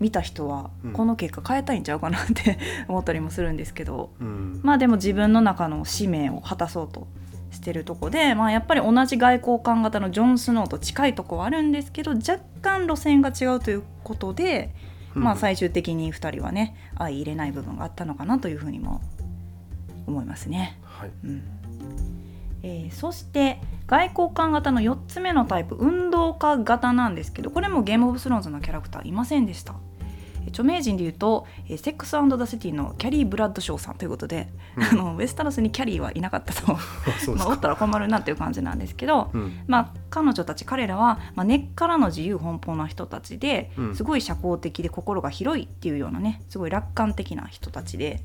[0.00, 0.92] 見た人はうん。
[0.92, 4.60] この結果変えたいんちゃうかなって思ったりもするんですけど、うん。
[4.62, 7.06] まあでも自分の中の使命を果たそうと
[7.52, 14.74] してるとこで、まあ、やっぱり同じ外交官型のジョン・スノーと近いとこはあるんですけど若干路線が違うということで、
[15.14, 19.02] まあ最終的に2人はね相入れない部分があったのかなというふうにも
[20.06, 20.78] 思いますね。
[20.82, 21.42] はいうん
[22.64, 29.74] えーそして外交官型の4つ目のタイプ運動家型なんですけどこれもゲームオブスローンズのキャラクターいませんでした。
[30.44, 36.72] えー著名人でいうと、えーセックスザ・シティのキャリー・ブラッドショーさんということで、あのウェスタロスにキャリーはいなかったと。
[36.74, 39.60] ますあ、おかったら困るなっていう感じなんですけど、うん。
[39.66, 43.96] まあ、彼女たち彼らは、まあ、根っからの自由奔放な人たちで、うん。
[43.96, 48.24] すごい社交的で心が広いっていうようなねすごい楽観的な人たちで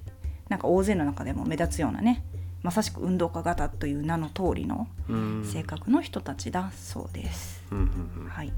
[0.49, 2.23] なんか大勢の中でも目立つようなね
[2.63, 5.43] まさしく運動家型という名の通りのうん。
[5.45, 7.63] 性格の人たちだそうです。
[7.71, 8.29] うんうんうん。
[8.29, 8.51] はい、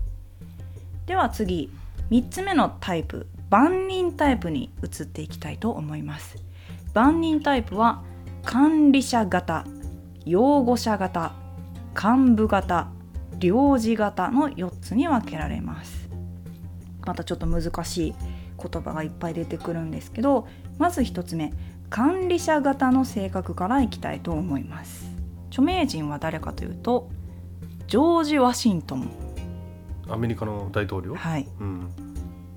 [1.05, 1.69] では次。
[2.09, 6.37] 3つ目のタイプ万人タイプに移っていきたいと思います。
[6.93, 8.03] 万人タイプは
[8.43, 9.65] 管理者型
[10.25, 11.33] 擁護者型
[11.93, 12.89] 幹部型
[13.39, 16.09] 領事型の4つに分けられます。
[17.05, 18.15] またちょっと難しい
[18.61, 21.53] 言葉がいっぱい出てくるんですけどまず1つ目
[21.89, 25.09] 管理者型の性格からいきたいと思います。
[25.49, 27.09] 著名人は誰かというと
[27.87, 29.09] ジョージ・ワシントン
[30.07, 31.15] アメリカの大統領？
[31.15, 31.89] はい、うん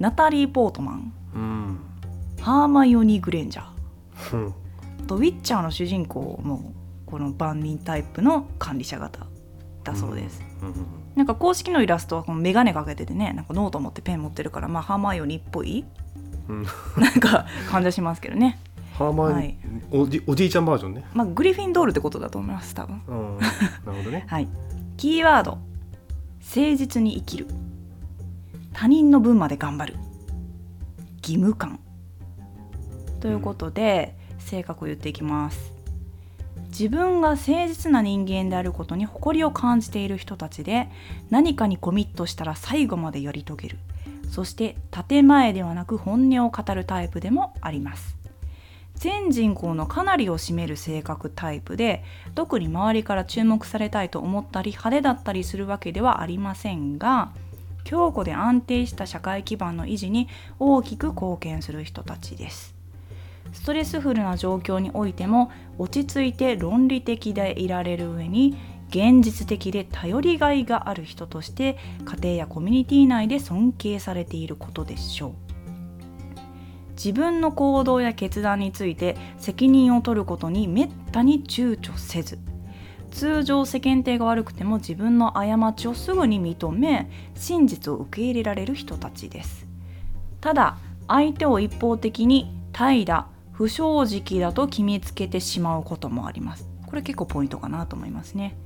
[0.03, 1.81] ナタリー・ポートマンうん。
[2.41, 4.37] ハーマイオニー・グレンジャー。
[4.37, 4.55] うん。
[5.05, 6.75] あとウィッチャーの主人公も
[7.07, 9.29] この万人タイプの管理者型
[9.85, 10.69] だそうです、うん。
[10.71, 10.87] うん。
[11.15, 15.85] なんか公式のイラストはこの眼鏡かけててねなんかノート持ってペン持ってるからまあハーマイオニーっぽい
[16.49, 16.67] うん。
[16.97, 18.59] なんか感じはしますけどね。
[18.95, 19.57] ハーマイ、はい。
[19.93, 21.05] おじおじいちゃんバージョンね。
[21.15, 23.03] まあグリフィンドールってことだと思います多分。
[23.07, 23.39] うん。
[23.39, 24.25] なるほどね。
[24.29, 24.49] はい。
[24.97, 25.59] キーワード。
[26.41, 27.47] 誠実に生きる
[28.73, 29.97] 他人の分まで頑張る。
[31.23, 31.81] 義務感。
[33.21, 35.73] ということで、性格を言っていきます。
[36.69, 40.89] 自分が誠実な人間であることに誇りを感じている人たちで
[41.31, 43.79] 何かにコミットしたら最後までやり遂げる。
[44.31, 48.17] そして建前ではなく本音を語るタイプでもあります。
[48.95, 52.05] 全人口のかなりを占める性格タイプで
[52.35, 57.33] 特に周りから注目されたいと思ったり派手だったりするわけではありませんが
[57.85, 60.29] 強固で安定した社会基盤の維持に
[60.59, 62.75] 大きく貢献する人たちです。
[63.53, 68.57] ストレスフルな状況においても落ち着いて論理的でいられる上に
[68.89, 75.33] 現実的で頼りがいがある人として家庭やコミュニティ内で尊敬されていることでしょう。
[76.93, 82.39] 自分の行動や決断について責任を取ることにめったに躊躇せず
[83.13, 89.67] 通常世間体が悪くても自分の過ちをすぐに認め真実を受け入れられる人たちです。
[90.41, 96.67] ただ相手を一方的に怠惰不正直だと決めつけてしまうこともあります。
[96.87, 98.57] これ結構ポイントかなと思いますね。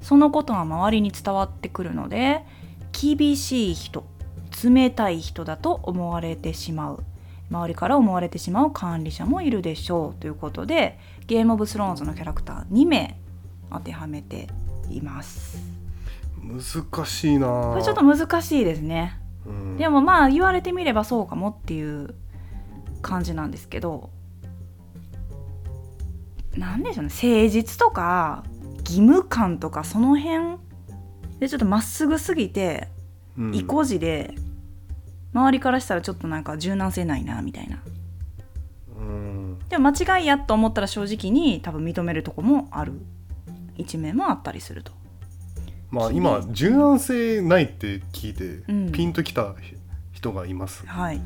[0.00, 2.44] そのことが周りに伝わってくるので
[2.92, 4.04] 厳しい人
[4.64, 7.04] 冷たい人だと思われてしまう。
[7.50, 10.20] 周りから思われてしまう管理者もいるでしょう。
[10.20, 13.18] ということでゲームオブスローンズのキャラクター2名
[13.72, 14.48] 当てはめて
[14.90, 15.58] います。
[16.42, 17.46] 難しいな。
[17.46, 19.76] これちょっと難しいですね、うん。
[19.76, 22.14] でもまあ言われてみればそうかもっていう
[23.00, 24.10] 感じなんですけど
[26.56, 27.10] なんでしょうね。
[27.10, 28.44] 誠実とか
[28.80, 30.58] 義務感とかその辺
[31.38, 32.88] でちょっとまっすぐすぎて
[33.38, 33.54] うん。
[33.54, 34.34] 意固地で
[35.32, 37.82] 周りからしたらちょっとなんか柔軟性ないなみたいな。
[38.98, 39.58] うん。
[39.68, 42.92] でも間違いやと思ったら正直に多分認めるとこもある
[43.76, 44.92] 一面もあったりすると。
[45.90, 48.92] まあ今柔軟性ないって聞いて、うん。
[48.92, 49.54] ピンときた
[50.12, 50.86] 人がいます。
[50.86, 51.20] はい。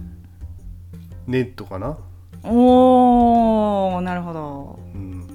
[1.26, 1.98] ネットかな、
[2.44, 4.78] おーなるほど。
[4.94, 5.26] うん、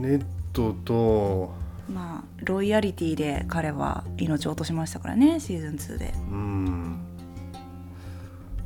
[0.00, 1.54] ネットと
[1.90, 6.12] まあロイヤリティで彼は命を落としましたからねシーズン2で。
[6.30, 6.98] うん。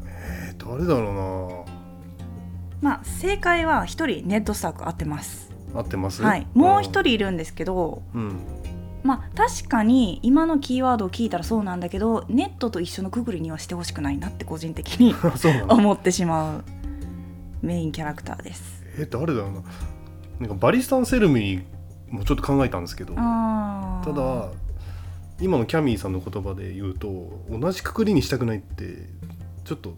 [0.07, 1.67] えー、誰だろ
[2.81, 5.50] まあ正解は一人ネッド・スターク合ってます。
[5.50, 6.23] うな合ってます？
[6.23, 6.47] はい。
[6.55, 8.39] もう一人いるんですけどうん。
[9.03, 15.15] まあ確かに今のキーワードを聞いたらそうなんだけどネットと一緒のくぐりにはしてほしくないなって個人的に
[15.69, 16.65] 思ってしまう
[17.63, 18.85] メインキャラクターです。
[18.99, 19.63] え誰だろうな。
[20.41, 21.63] なんかバリスタン・セルミ
[22.09, 24.49] もちょっと考えたんですけどただ
[25.41, 29.07] 今のキャミーさんの言葉で言うと同じくくりにしたくないって
[29.65, 29.95] ちょっと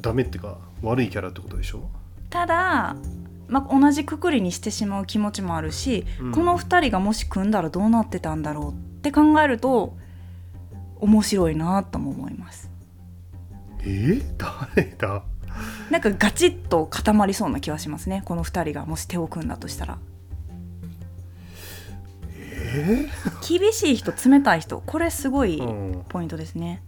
[0.00, 1.88] ダメっていうか悪いキャラってことでしょ、
[2.30, 2.96] ただ、
[3.48, 6.32] まあ、同じくくりにしてしまう気持ちもあるし、うん。
[6.32, 9.96] この2人がもし組んだらどうなってたんだろうって考えると
[11.00, 12.70] 面白いなとも思います。
[13.80, 13.84] え？
[13.84, 15.22] ー、誰だ？
[15.90, 18.22] なんかガチッと固まりそうな気はしますね。
[18.24, 19.98] この2人がもし手を組んだとしたら。
[22.70, 23.08] え？
[23.48, 24.82] 厳しい人冷たい人。
[24.84, 26.82] これすごいーうん、ポイントですね、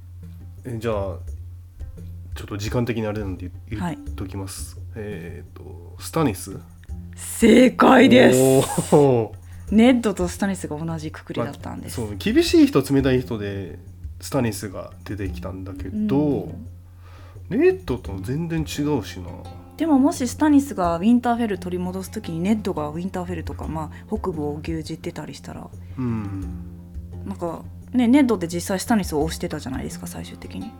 [0.65, 0.95] えじゃあ
[2.35, 6.59] ちょっと時間的にあれなんで言っときます、えっ、とスタニス？
[7.15, 8.39] 正解です。
[9.71, 13.79] ネッドとスタニスが同じくくりだったんです、そう厳しい人冷たい人で
[14.21, 16.67] スタニスが出てきたんだけど、うん。
[17.51, 19.29] ネットと全然違うしな。
[19.77, 25.69] でももしスタニスがウィンターフェル取り戻す時にネッドがウィンターフェルとか、まあ、北部を牛耳ってたりしたら。
[25.99, 26.45] うん。
[27.27, 30.73] なんかねネッドって実際スタニスを押してたじゃないですか最終的に。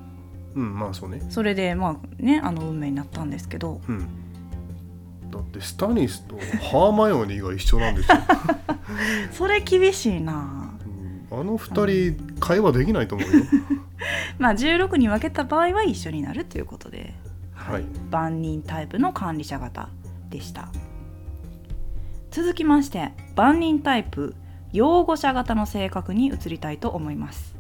[0.55, 1.23] うんまあそうね。
[1.29, 3.81] それでまあねあの運命になったんですけど。
[3.89, 4.09] うん
[5.31, 8.19] だってスタニスとハーマイオニーが一緒なんですよ、
[9.33, 10.75] それ厳しいな。
[11.31, 11.41] うん。
[11.41, 13.45] あの二人会話できないと思うよ。
[14.39, 17.15] まあ16に分けた場合は一緒になるということで。
[17.53, 17.85] はい。
[18.11, 19.91] 万人タイプの管理者型
[20.31, 20.69] でした。
[22.31, 24.35] 続きまして万人タイプ
[24.73, 27.57] 擁護者型の性格に移りたいと思います、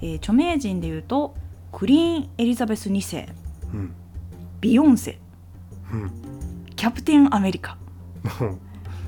[0.00, 1.36] えー著名人でいうと
[1.70, 3.28] クリーン・エリザベス2世。
[3.72, 3.94] うん。
[4.60, 5.18] ビヨンセ。
[5.92, 6.41] うん
[6.82, 7.78] キャプテン・アメリカ。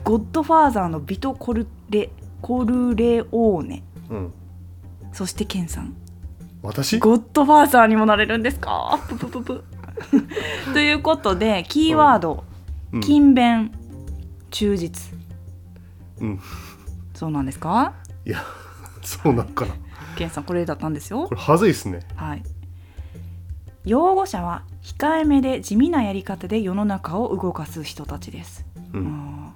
[0.04, 2.08] ゴッドファーザーのビト・コルレ
[2.40, 3.82] コルレオーネ。
[4.10, 4.32] うん。
[5.12, 5.96] そしてケンさん。
[6.62, 7.00] 私？
[7.00, 9.00] ゴッドファーザーにもなれるんですか？
[9.08, 9.64] ププププ
[10.72, 12.44] ということでキーワード、
[12.92, 13.00] うん。
[13.00, 13.72] 勤勉
[14.52, 15.12] 忠実。
[16.20, 16.40] うん。
[17.12, 17.92] そうなんですか？
[18.24, 18.44] いや
[19.02, 19.74] そうなんかな。
[20.14, 21.24] ケンさんこれだったんですよ。
[21.24, 22.06] これはずいっすね。
[22.14, 22.44] はい。
[23.84, 29.04] 擁護者は控えめで地味なやり方で世の中を動かす人たちです、ううん。
[29.04, 29.54] ん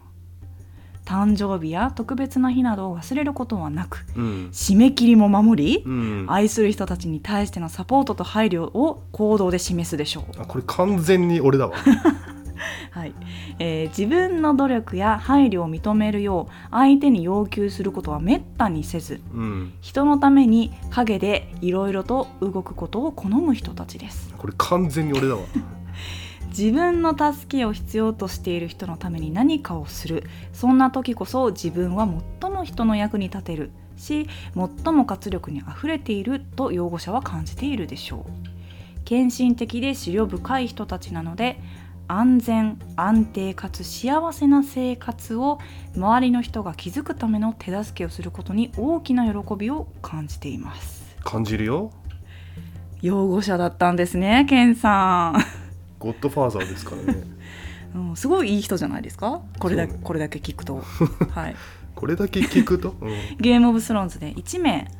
[1.05, 4.49] 誕生日や特別な日などを忘れることはなくうん。
[4.53, 6.27] 締め切りも守り、うん。
[6.29, 11.77] あ愛する人たちに対してのサポートと配慮を行動で示すでしょう、これ完全に俺だわ
[12.91, 13.15] はい。
[13.59, 19.73] えー自分の努力や配慮を認めるよう相手に要求することはめったにせずうん。
[19.81, 24.35] 人のために陰でいろいろと動くことを好む人たちです。
[24.37, 25.43] これ完全に俺だわ。
[26.49, 30.25] 自分の助けを必要としている人のために何かをする。
[30.53, 32.09] そんな時こそ自分は
[32.41, 33.71] 最も人の役に立てる。
[33.97, 36.41] し最も活力にあふれている。
[36.57, 38.59] と擁護者は感じているでしょう。
[39.05, 41.59] 献身的で思慮深い人たちなので
[42.09, 45.59] 安全安定かつ幸せな生活を
[45.95, 51.17] 周りの人が築くための手助けをすることに大きな喜びを感じています。
[51.23, 51.93] 感じるよ。
[53.03, 55.35] 擁護者だったんですねケンさん、
[56.01, 57.23] ゴッドファーザーですからね。
[57.95, 59.41] うん、すごいいい人じゃないですか？
[59.59, 60.01] これだ,、ね。
[60.03, 60.83] これだけ聞くと。
[61.31, 61.57] はい。
[61.95, 62.95] これだけ聞くと？
[63.39, 64.91] ゲームオブスローンズで1名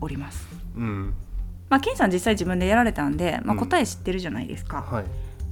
[0.00, 0.46] おります。
[0.76, 1.14] うん、うん、
[1.70, 3.60] まあケンさん実際自分でやられたんで、まあ、うん。
[3.60, 5.04] 答え知ってるじゃないですか、はい、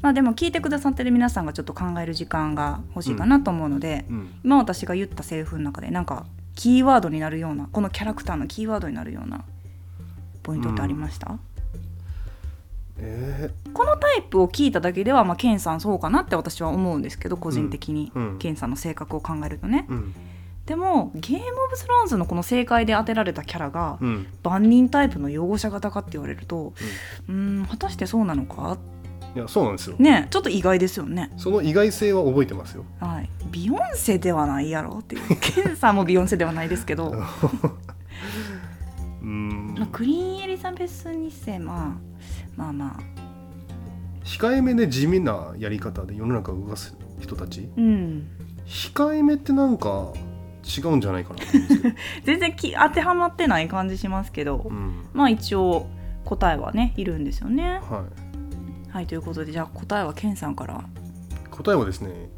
[0.03, 9.44] まあでも聞いてくださってる皆さんがちょっと考える時間が欲しいかなと思うので、うん、今私が言ったセリフの中でなんかキーワードになるようなこのキャラクターのキーワードになるような
[10.42, 11.38] ポイントってありました、
[12.98, 18.32] えこのタイプを聞いただけでは、まあ、ケンさんそうかなって私は思うんですけど個人的に、うん。
[18.32, 18.38] うん。
[18.38, 19.86] ケンさんの性格を考えるとね。
[19.88, 20.14] ー、うん。
[20.66, 24.26] でもゲームオブスローンズのこの正解で当てられたキャラが、うん。
[24.42, 26.74] 万人タイプの擁護者型かって言われると
[27.28, 28.78] うーん果たしてそうなのか？
[29.35, 29.97] いやそうなんですよ。
[29.99, 31.31] ねちょっと意外ですよね。
[31.37, 32.85] その意外性は覚えてますよ。
[33.01, 33.31] はい。
[33.51, 35.22] ビヨンセではないやろっていう。
[35.41, 37.14] ケンさんもビヨンセではないですけど、
[39.22, 39.74] うん。
[39.78, 42.01] まあ、クリーンエリザベス2世まあ
[42.57, 43.03] まあまあ。
[44.24, 47.68] 控えめで地味なやり方で世の中を動かす人たち？
[47.76, 48.26] うん。
[48.66, 50.12] 控えめってなんか
[50.62, 51.41] 違うんじゃないかな
[52.24, 55.05] 全然き当てはまってない感じしますけど、うん。
[55.12, 55.87] まあ一応
[56.24, 57.81] 答えはねいるんですよね。
[57.89, 58.30] はい、
[58.91, 60.82] はいということでじゃあ答えはケンさんから。
[61.51, 62.30] 答えはですね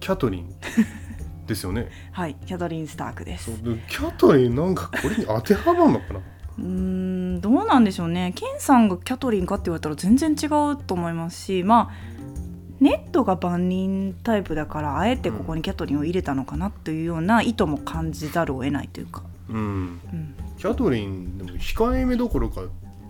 [0.00, 0.54] キャトリン
[1.46, 1.88] ですよね。
[2.12, 3.46] はいキャトリン・スタークです。
[3.46, 6.20] そうでキャトリンなんかこれに当てはまるのかな？
[6.58, 8.32] うーんどうなんでしょうね。
[8.34, 12.20] ケンさんがキャトリンかって言われたら全然違うと思いますしまあ
[12.80, 19.56] ネットが万人タイプだからあえてここにキャトリンを入れたのかなというような意図も感じざるを得ないというか、うん。
[19.56, 22.62] うん、キャトリンでも控えめどころか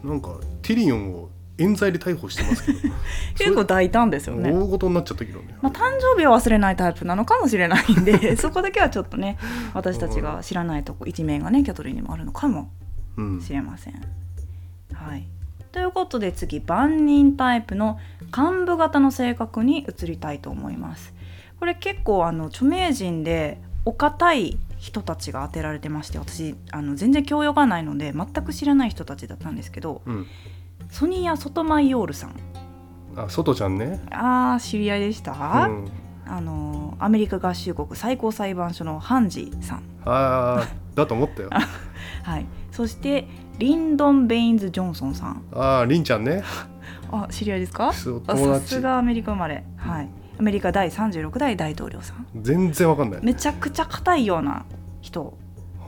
[0.03, 1.28] なんかティリオンを
[1.61, 2.79] 冤罪で逮捕してますけど
[3.37, 4.51] 結構大胆ですよね。
[4.51, 9.37] 大事になっちゃったけどね、まあ、誕生日を忘れないタイプなのかもしれないんで そこだけはちょっとね
[9.75, 12.71] 私たちが知らないとこ一面がねキャトリンにもあるのかも
[13.17, 13.95] うんしれません。
[14.93, 15.27] はい、
[15.73, 21.15] ということで次万人タイプの幹部型の性格に移りたいと思います。
[21.59, 30.27] これ結構あの著名人でお堅い人たちが当てられてまして私あの全然教養がないので全く知らない人たちだったんですけどうん、
[30.91, 32.34] ソニア・ソトマイオールさん。
[33.16, 35.91] あ外ちゃんね、あー知り合いでした、うん、
[36.26, 41.51] あのアメリカ合衆国最高裁判所のハンジさん、あーだと思ったよ。
[42.22, 43.26] はい、そして
[43.59, 45.43] リンドン・ベインズ・ジョンソンさん。
[45.53, 46.45] あありんちゃんね。
[47.11, 47.93] あ知り合いですか？
[47.93, 52.26] さすがアメリカ生まれ、はい、アメリカ第36代大統領さん。
[52.41, 54.64] 全然わかんない、めちゃくちゃ硬いような
[55.01, 55.36] 人。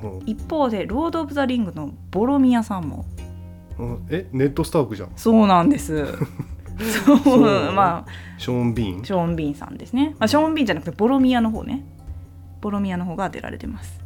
[0.03, 0.22] うん。
[0.26, 3.05] 一方でロード・オブ・ザ・リングのボロミアさんも
[3.79, 4.07] うん。
[4.11, 5.11] えネットスタークじゃん。
[5.16, 6.07] そうなんです。
[7.05, 8.07] そうま
[8.39, 9.01] ショーン・ビーン？
[9.03, 11.85] あショーン・ビーンさんですね、まあ、ショーン・ビーンじゃなくてボロミアの方ね。
[12.61, 14.01] ボロミアの方が当てられてます。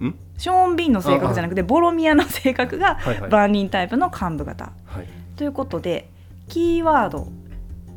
[0.00, 0.14] ん？
[0.36, 3.30] ショーン・ビーンの性格じゃなくてボロミアの性格がはいはい。
[3.30, 5.06] 万人タイプの幹部型はい。
[5.36, 6.10] ということで
[6.48, 7.28] キーワード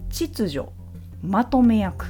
[0.09, 0.69] 秩序
[1.23, 2.05] まとめ役。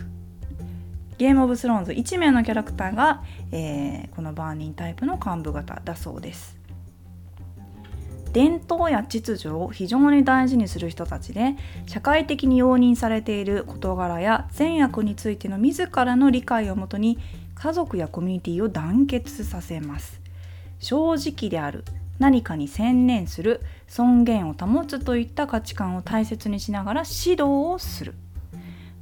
[1.17, 6.57] ゲームオブスローンズ1名のキャラクターが、えーこの万人タイプの幹部型だそうです
[8.33, 11.55] 伝統や秩序を非常に大事にする人たちで
[11.85, 17.17] 社会的に容認されている事柄や善悪についての自らの理解をもとに
[17.55, 20.21] 家族やコミュニティを団結させます。
[20.79, 21.83] 正直である
[22.17, 28.15] 何かに専念する尊厳を保つといった価値観を大切にしながら指導をする。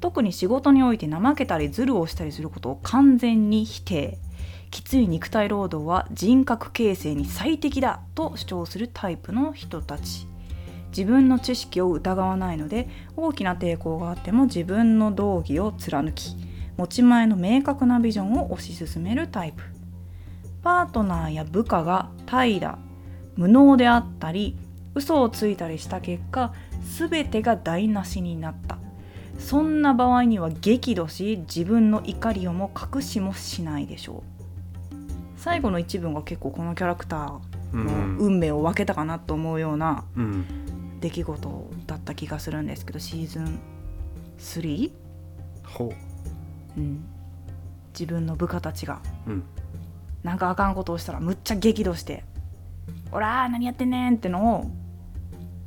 [0.02, 4.18] 特に仕事において怠けたりズルをしたりすることを完全に否定。
[4.72, 10.28] きつい肉体労働は人格形成に最適だと主張するタイプの人たち。
[10.90, 16.36] 自分の知識を疑わないので大きな抵抗があっても自分の道義を貫き
[16.78, 19.64] 持ち前の明確なビジョンを推し進めるタイプ。
[20.64, 22.78] パートナーや部下が怠惰
[23.36, 24.58] 無能であったり
[24.96, 26.54] 嘘をついたりした結果
[26.98, 28.78] 全てが台無しになった。
[29.38, 34.39] そんな場合には激怒し自分の怒りをも隠しもしないでしょう。
[35.40, 38.18] 最後の一文が結構このキャラクターのうん。
[38.18, 40.46] 運命を分けたかなと思うようなうん。
[41.00, 43.60] 出来事だった気がするんですけどシーズン
[44.38, 44.92] 3?
[45.66, 45.94] ほ
[46.78, 46.80] う。
[46.80, 47.04] ん、
[47.94, 49.44] 自分の部下たちがううん。
[50.24, 52.26] なんかあかんことをしたらむっちゃ激怒して
[53.12, 54.72] 「おらー何やってんねん!」ってのを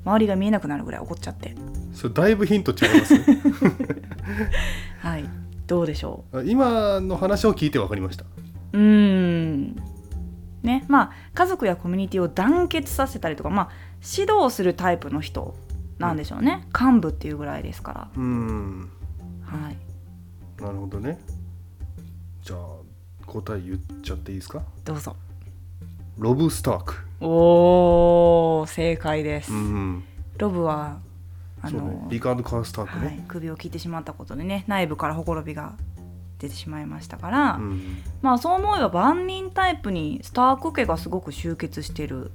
[0.05, 1.55] 周りが見えなくなるぐらい怒っちゃって。
[1.95, 3.25] それだいぶヒント違いますね。
[5.01, 5.25] はい。
[5.67, 8.25] どうでしょあ今の話を聞いてわかりました
[8.73, 9.77] うん。
[10.63, 10.85] ね。
[10.89, 13.69] まあ家族やコミュニティを団結させたりとかまあ
[14.17, 15.55] 指導するタイプの人
[15.99, 18.91] なんでしょうね、幹部っていうぐらいですかうん。
[19.51, 19.77] らはい。
[20.61, 21.21] なるほどね。
[22.43, 22.59] じゃあ
[23.27, 24.63] 答え言っちゃっていいですか？
[24.85, 25.15] どうぞ。
[26.19, 26.95] ロブ・スターク。
[27.21, 30.05] おー正解です、うん
[30.39, 30.99] ロブは
[31.63, 31.87] あそうね。
[31.87, 33.17] の、リカード・カースタークはい。
[33.17, 35.75] ね、、首を切ってしまったことでね内部からほころびが
[36.43, 38.03] 出てしまいましたから、うん。
[38.21, 42.33] まあそう思えば万人タイプにスターク家がすごく集結してる。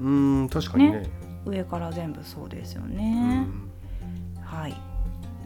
[0.00, 1.00] うん確かにね。
[1.00, 1.10] ね。
[1.46, 3.42] 上から全部そうですようね。
[3.42, 3.70] ん。
[4.42, 4.76] はい。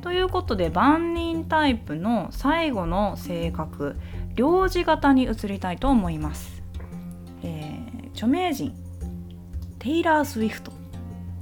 [0.00, 3.96] ということで万人タイプの最後の性格
[4.34, 6.62] 領事型に移りたいと思います。
[7.42, 8.72] えー著名人
[9.80, 10.72] テイラー・スウィフト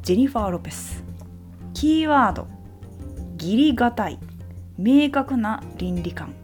[0.00, 1.04] ジェニファー・ロペス。
[1.74, 2.48] キーワード
[3.34, 4.18] 義理がたい
[4.82, 6.34] 明確な倫理観。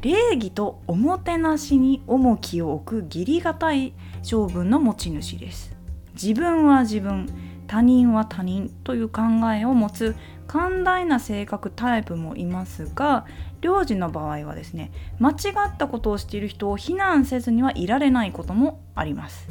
[0.00, 5.76] 礼儀とおもてなしに重きを置く義理がたい性分の持ち主です。
[6.14, 7.28] 自分は自分
[7.66, 9.22] 他人は他人という考
[9.54, 10.16] えを持つ
[10.46, 13.26] 寛大な性格タイプもいますが
[13.60, 15.34] 領事の場合はですね間違
[15.68, 19.48] ったことをしている人を非難せずにはいられないこともあります、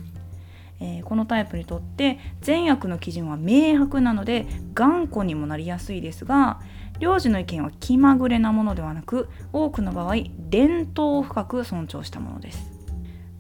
[0.80, 6.60] えーこのタイプにとって善悪の基準は明白なので頑固にもなりやすいですが
[7.00, 12.72] 領事の意見は気まぐれなものではなく多くの場合伝統を深く尊重したものです。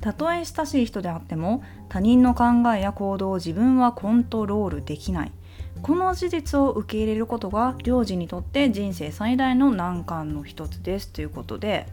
[0.02, 2.46] たとえ親しい人であっても他人の考
[2.76, 5.32] えや行動を自分はコントロールできない。
[5.82, 11.10] この事実を受け入れることが領事にとって人生最大の難関の一つです。
[11.10, 11.88] ということで。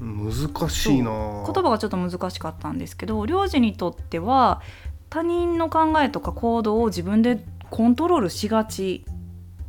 [0.00, 1.10] 難しいな。
[1.44, 4.62] 言葉がちょっと難しかったんですけど領事にとっては
[5.10, 9.04] 他人の考えとか行動を自分でコントロールしがち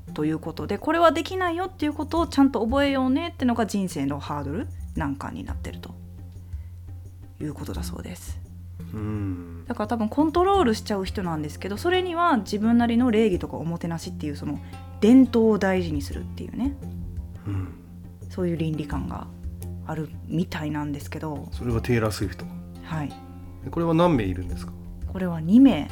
[0.09, 5.95] ということでこれはできないよっていうことをちゃんと覚えようねってのが人生のハードル難関になってると
[7.41, 8.39] いうことだそうです。
[8.93, 9.65] うん。
[9.67, 14.59] だから多分コントロールしちゃう人なんですけどそれには自分なりの礼儀とかおもてなしっていうその
[14.99, 16.75] 伝統を大事にするっていうね。
[17.47, 17.73] うん。
[18.29, 19.27] そういう倫理観が
[19.85, 21.47] あるみたいなんですけど。
[21.51, 22.45] それがテイラー・スウィフト。
[22.83, 23.09] はい。
[23.63, 24.73] でこれは何名いるんですか？
[25.11, 25.89] これは2名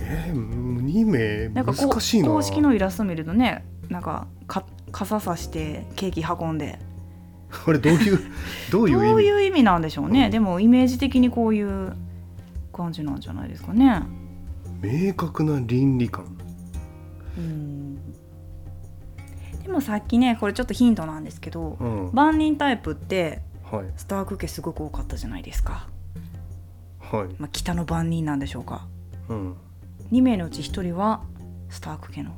[0.00, 1.48] えー、2名？
[1.50, 2.28] なんか難しいな。
[2.28, 6.78] 公式のイラスト見るとねなんかか傘さしてケーキ運んで。
[7.64, 8.18] これどういう
[8.70, 9.08] どういう意味？
[9.08, 10.30] どういう意味なんでしょうね、うん。
[10.30, 11.94] でもイメージ的にこういう
[12.72, 14.02] 感じなんじゃないですかね。
[14.80, 16.26] 明確な倫理観。
[17.36, 17.96] うん。
[19.62, 22.10] でもさっきねこれちょっとヒントなんですけどうん。
[22.12, 23.84] 万人タイプってはい。
[23.96, 25.88] スターク家すごく多かったじゃないですか、
[27.00, 27.34] はい。
[27.38, 28.86] まあ、北の万人なんでしょうか。
[29.28, 29.54] うん
[30.12, 31.22] 2名のうち1人は
[31.68, 32.34] スターク家の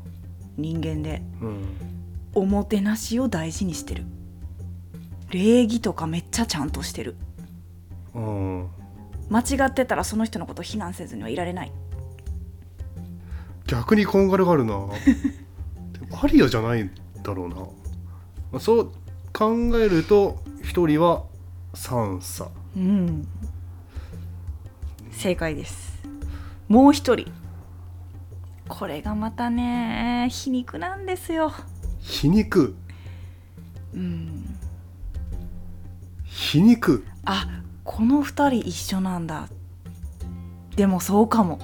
[0.56, 1.64] 人間でうん。
[2.34, 4.04] おもてなしを大事にしてる。
[5.30, 7.16] 礼儀とかめっちゃちゃんとしてる。
[8.14, 8.68] うん。
[9.28, 11.72] 間違ってたらその人のことを非難せずにはいられない。
[13.66, 14.74] 逆にこんがらがるな。
[16.22, 16.90] アリアじゃない
[17.22, 17.66] だろうな、ま
[18.54, 18.92] あ、そう
[19.32, 21.24] 考えると一人は
[21.72, 23.26] サンサうん。
[25.10, 26.02] 正解です。
[26.68, 27.30] もう一人
[28.68, 31.52] これがまたね皮肉なんですよ。
[32.00, 32.74] 皮肉？
[33.94, 34.58] うん。
[36.24, 37.04] 皮肉？
[37.24, 37.46] あ
[37.84, 39.48] この二人一緒なんだ。
[40.76, 41.58] でもそうかも。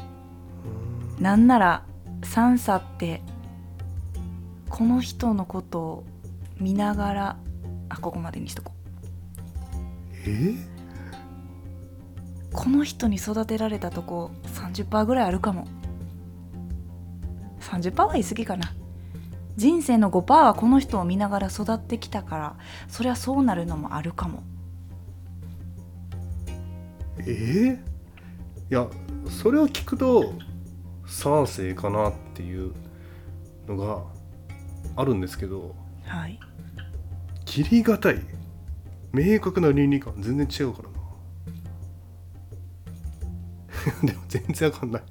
[1.18, 1.84] なんなら
[2.22, 3.22] サンサって
[4.68, 6.04] この人のことを
[6.60, 7.36] 見ながら
[7.88, 10.30] あここまでにしとこう。
[10.30, 10.54] え？
[12.52, 15.66] この人に育てられたとこ30%ぐらいあるかも
[17.68, 18.72] 30%は言い過ぎかな。
[19.56, 22.56] 人生の5%はこの人を見ながら育ってきたから
[22.86, 24.44] そりゃそうなるのもあるかも。
[27.26, 27.76] え
[28.70, 28.86] いや
[29.28, 30.32] それを聞くと
[31.06, 32.72] サーセイかなっていう
[33.66, 34.04] のが
[34.94, 35.74] あるんですけど
[36.06, 36.38] はい。
[37.44, 38.20] 切りがたい
[39.12, 40.98] 明確な倫理観全然違うからな。
[44.06, 45.02] でも全然わかんない。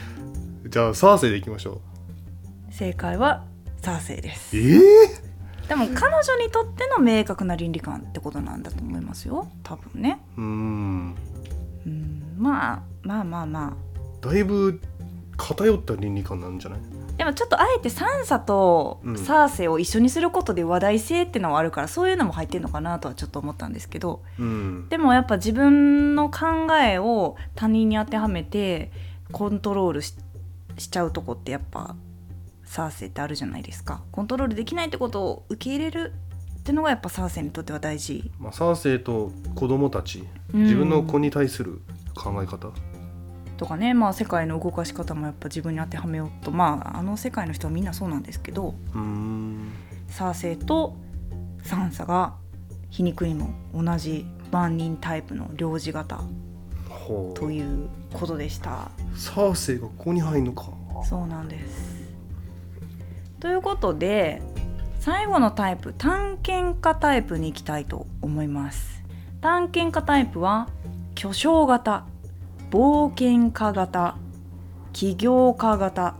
[0.70, 1.82] じゃあサーセイでいきましょ
[2.82, 3.44] 正解は
[3.80, 4.56] サーセイです。
[4.56, 4.80] うええ
[5.68, 9.46] でも彼女にとっての明確な倫理観ってことなんだと思いますよ。
[9.62, 10.20] 多分ね。
[10.36, 11.14] うーん。
[11.86, 12.34] うん。
[12.36, 13.76] まあまあまあま
[14.20, 14.80] だいぶ
[15.36, 16.80] 偏った倫理観なんじゃない？
[16.80, 19.16] あでもちょっとあえてサンサとうん。
[19.16, 24.22] サーセイを一緒にすることで話題性ってのはあるからそういうのも入ってるのかなとはちょっと思ったんですけど。
[24.40, 24.88] うん。
[24.88, 28.90] でもやっぱ自分の考えを他人に当てはめて
[29.30, 30.16] コントロールし
[30.78, 31.94] しちゃうとこってやっぱ
[32.72, 34.02] サーセイってあるじゃないですか。
[34.12, 36.14] コントロールできないってことを受け入れる
[36.60, 38.30] ってのがやっぱサーセイにとっては大事。
[38.38, 40.62] まあ、サーセイと子供たちうん。
[40.62, 41.82] 自分の子に対する
[42.14, 42.70] 考え方、
[43.58, 46.50] とかねまあ世界の動かし方もやっぱ自分に当てはめようと。
[46.50, 48.74] まああの世界の人はみんなそうなんですけど。
[50.08, 50.96] サーセイと
[51.62, 52.36] サンサが
[52.88, 56.22] 皮肉にも同じ万人タイプの領事型
[57.34, 58.90] ということでした。
[59.14, 60.70] サーセイがここに入るのか。
[61.04, 61.91] そうなんです
[63.42, 64.40] ということで
[65.00, 69.02] 最後のタイプ探検家タイプに行きたいと思います。
[69.40, 70.68] 探検家タイプは
[71.16, 72.06] 巨匠型
[72.70, 74.16] 冒険家型
[74.92, 76.14] 起業家型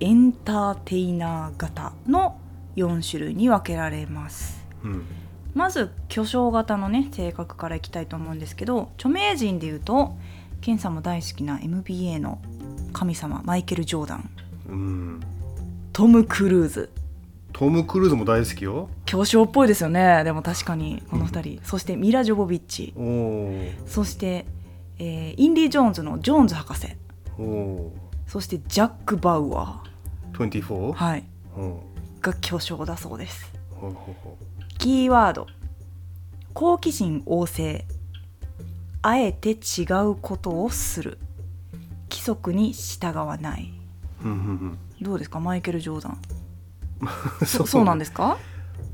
[0.00, 2.38] エンターテイナー型の
[2.76, 4.62] 4種類に分けられます。
[4.84, 5.06] うん。
[5.54, 10.14] まず巨匠型のね性格からいきたいと思うんですけど著名人でいうと
[10.60, 12.42] ケンさんも大好きな MBA の
[12.92, 14.30] 神様マイケル・ジョーダン。
[14.68, 15.41] うん
[15.92, 16.90] トム・クルーズ。
[17.52, 18.88] トム・クルーズも大好きよ。
[19.04, 20.24] 巨匠っぽいですよね。
[20.24, 22.94] でも確かにこの2人、そしてミラ・ジョボビッチ。
[23.86, 24.46] そして、
[24.98, 26.88] えーインディ・ジョーンズのジョーンズ博士。
[28.26, 30.48] そしてジャック・バウアー。
[30.48, 30.92] 24?
[30.92, 31.24] はい。
[31.58, 31.76] うん。
[32.22, 33.52] が巨匠だそうです。
[34.78, 35.46] キーワード。
[36.54, 37.84] 好奇心旺盛。
[39.02, 41.18] あえて違うことをする。
[42.10, 43.74] 規則に従わない。
[44.24, 45.40] ううんうんどうですか？
[45.40, 46.18] マイケル・ジョーダン。
[47.00, 47.04] う
[47.44, 48.38] んそそうなんですすか？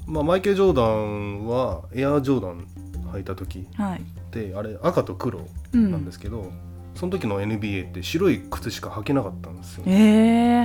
[0.07, 2.67] まあマイケル・ジョーダンはエアージョーダン
[3.13, 4.03] 履いた時はい、
[4.33, 5.41] であれ赤と黒
[5.73, 6.51] うん、なんですけど、
[6.95, 10.65] その時の NBA って白い靴しか履けなかったんですよ、え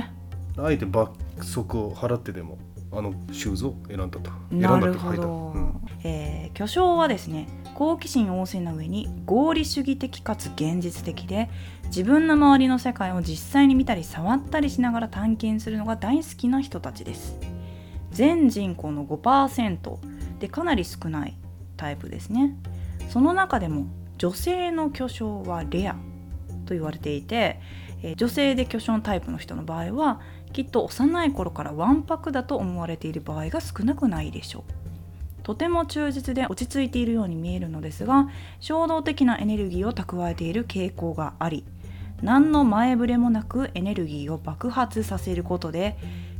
[0.56, 1.10] あえて罰
[1.42, 2.58] 則を払ってでも
[2.92, 4.30] あのシューズを選んだと。
[4.52, 5.28] ー、選んると履いた、う
[5.58, 5.80] ん。
[6.04, 11.50] えー巨匠はですね好奇心旺盛な上に合理主義的かつ現実的で
[11.94, 17.38] 自分の周りの世界を実際に見たり触ったりしながら探検するのが大好きな人たちです。
[18.10, 19.98] 全人口の5%
[20.40, 21.36] でかなり少ない
[21.76, 22.56] タイプですね。
[23.10, 23.86] その中でも
[24.18, 25.92] 女性の巨匠はレア
[26.66, 27.60] と言われていて、
[28.02, 30.20] え女性で巨匠のタイプの人の場合は
[30.52, 35.44] きっと幼い頃からわんぱくだと思われている場合が少なくないでしょう。
[35.44, 38.30] とても忠実で落ち着いているように見えるのですが
[38.60, 41.66] 衝動的なエネルギーを蓄えている傾向があり
[42.24, 45.96] 何の前触れもなくエネルギーを爆発させることで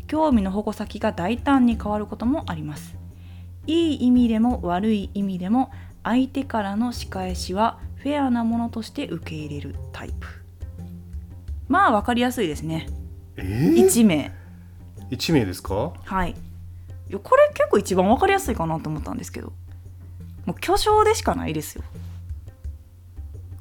[0.06, 2.96] 興味の矛先が大胆に変わることもあります。
[3.66, 5.70] いい意味でも悪い意味でも
[6.02, 10.26] 相手からの仕返しはフェアなものとして受け入れるタイプ。
[11.68, 12.88] まあ分かりやすいですね。
[13.36, 14.32] えー、1名。
[15.10, 15.92] 1, 名ですか？
[16.04, 16.30] はい。
[16.30, 16.34] い
[17.12, 19.52] やこれ結構一番分かりやすいかなと思ったんですけど。
[20.46, 21.84] もう巨匠でしかないですよ。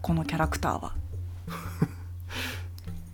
[0.01, 0.93] このキャラクターは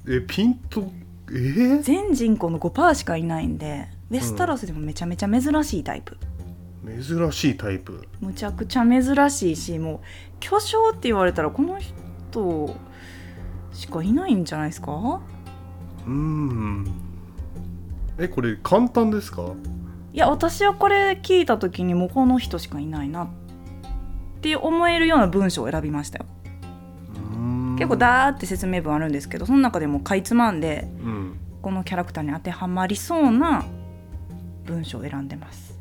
[0.09, 0.91] えピンと
[1.29, 1.33] え？
[1.33, 6.17] ー、全人口の5%しかいないんでウェスタロスでもめちゃめちゃ珍しいタイプ、
[6.83, 8.07] 珍しいタイプ。
[8.19, 9.99] むちゃくちゃ珍しいしもう
[10.39, 12.75] 巨匠って言われたらこの人
[13.71, 15.21] しかいないんじゃないですか？
[16.07, 16.87] うーん。
[18.17, 19.43] えこれ簡単ですか？
[20.11, 23.27] いや私はこれ聞いた時にもうこの人しかいないなっ
[24.41, 26.25] て思えるような文章を選びましたよ
[27.79, 33.65] 結構ダーって説明文あるんですけどその中でもかいつまんでうんこのキャラクターに当てはまりそうな
[34.65, 35.77] 文章を選んでます。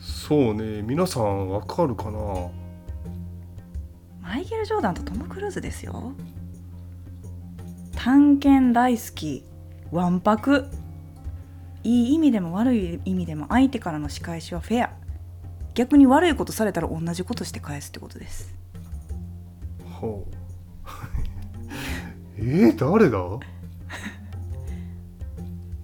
[0.00, 0.82] そうね。
[0.82, 2.18] 皆さんわかるかな？
[4.20, 6.12] マイケル・ジョーダンとトム・クルーズですよ。
[7.94, 9.44] 探検大好き。
[9.92, 10.68] わんぱく。
[11.84, 14.90] いい意味でも悪い意味でも相手からの仕返しはフェア。
[15.74, 18.52] 逆に悪いことされたら同じことして返すってことです。
[20.00, 20.35] ほう
[22.38, 23.18] えー、誰だ？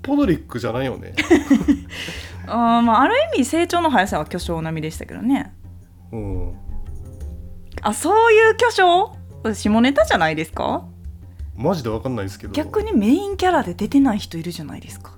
[0.02, 1.14] ポドリックじゃないよね。
[2.46, 5.54] あー、まあ、ある意味成長の速さは巨匠並みでしたけどね。
[6.10, 6.54] うん。
[7.82, 9.16] あそういう巨匠？
[9.54, 10.84] 下ネタじゃないですか？
[11.56, 12.52] マジでわかんないですけど。
[12.52, 15.12] 逆にメインキャラで出てない人いるじゃないですか。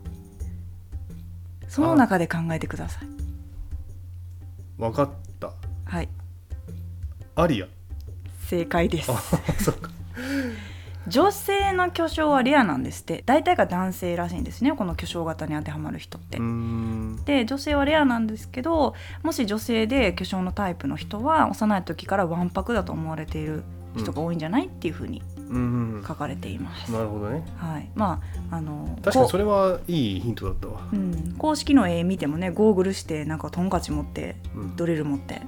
[1.68, 3.08] その中で考えてください。
[4.80, 5.10] わかっ
[5.40, 5.52] た。
[5.86, 6.08] はい。
[7.36, 7.66] アリア
[8.44, 9.10] 正解です。
[11.06, 13.22] 女性の巨匠はレアなんですって。
[13.26, 14.72] 大体が男性らしいんですね。
[14.72, 16.38] この巨匠型に当てはまる人って。
[17.26, 23.64] で女性はレアなんですけどもし女性で巨匠のタイプの人は幼い時からわんぱくだと思われている
[23.96, 26.04] 人が多いんじゃないっていうふうにうん。
[26.06, 26.90] 書かれています。
[26.90, 27.44] なるほどね。
[27.58, 30.88] はい、まああの確かにそれ、れはいいヒントだったわ。
[30.90, 34.76] うん、公式の絵見てもねゴーグルしてなんかトンカチ持ってうん。
[34.76, 35.42] ドリル持って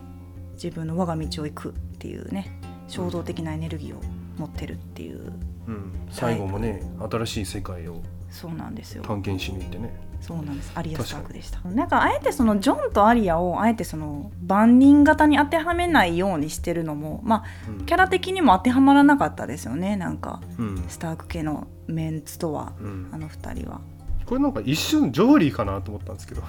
[0.53, 4.01] 自分の我が道を行くっていうね衝動的なエネルギーを
[4.39, 5.33] 持ってるっていう
[5.67, 9.03] うん、最後もね新しい世界をそうなんですよ。
[9.03, 9.93] 探検しに行ってね。
[10.21, 10.73] そうなんです。
[10.75, 11.61] アリア・スタークでした。
[11.69, 17.87] なんかあえてそのジョンとアリアをあえてその万人型に当てはめないようにしてるのもまあうん。
[17.87, 19.97] キャラ的にも当てはまらなかったですよね。
[19.97, 20.85] なんかうん。
[20.89, 23.09] スターク系のメンツとはうん。
[23.13, 23.81] あの二人は。
[24.25, 26.43] これなんか一瞬ジョフリーかなと思ったんですけど。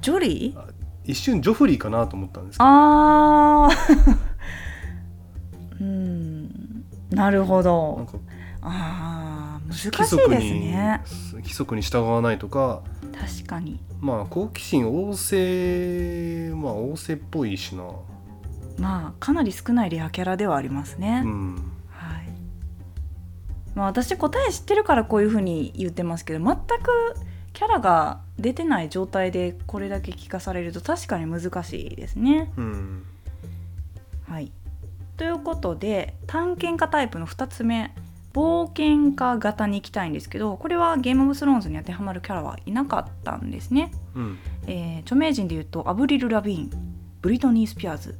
[0.00, 0.72] ジョリー？
[1.04, 2.64] 一瞬ジョフリーかなと思ったんですけど。
[2.66, 4.16] あー
[5.80, 6.84] うん。
[7.10, 8.06] なるほど。
[8.10, 8.18] か
[8.62, 11.02] あー難しいですにね
[11.34, 13.80] 規則に従わないとか確かに。
[14.00, 17.84] まあ好奇心旺盛まあ旺盛っぽいしな。
[18.78, 21.54] まあかなり少ないレアキャラではありますね、うん。
[21.88, 22.28] はい。
[23.74, 27.14] まあ、私答え知ってるからこういうふうに言ってますけど全く
[27.52, 32.52] キャラが出てない状態でこれだけ聞かされると確かに難しいですね。
[32.56, 33.06] うん。
[34.28, 34.52] はい、
[35.16, 37.94] ということで探検家タイプの2つ目
[38.32, 43.90] 冒険家型に行きたいんですけどこれはゲームオブスローンズに当てはまるキャラはいなかったんですね。
[44.14, 44.38] うん。
[44.66, 46.70] えー著名人で言うとアブリル・ラビーン
[47.22, 48.18] ブリトニー・スピアーズ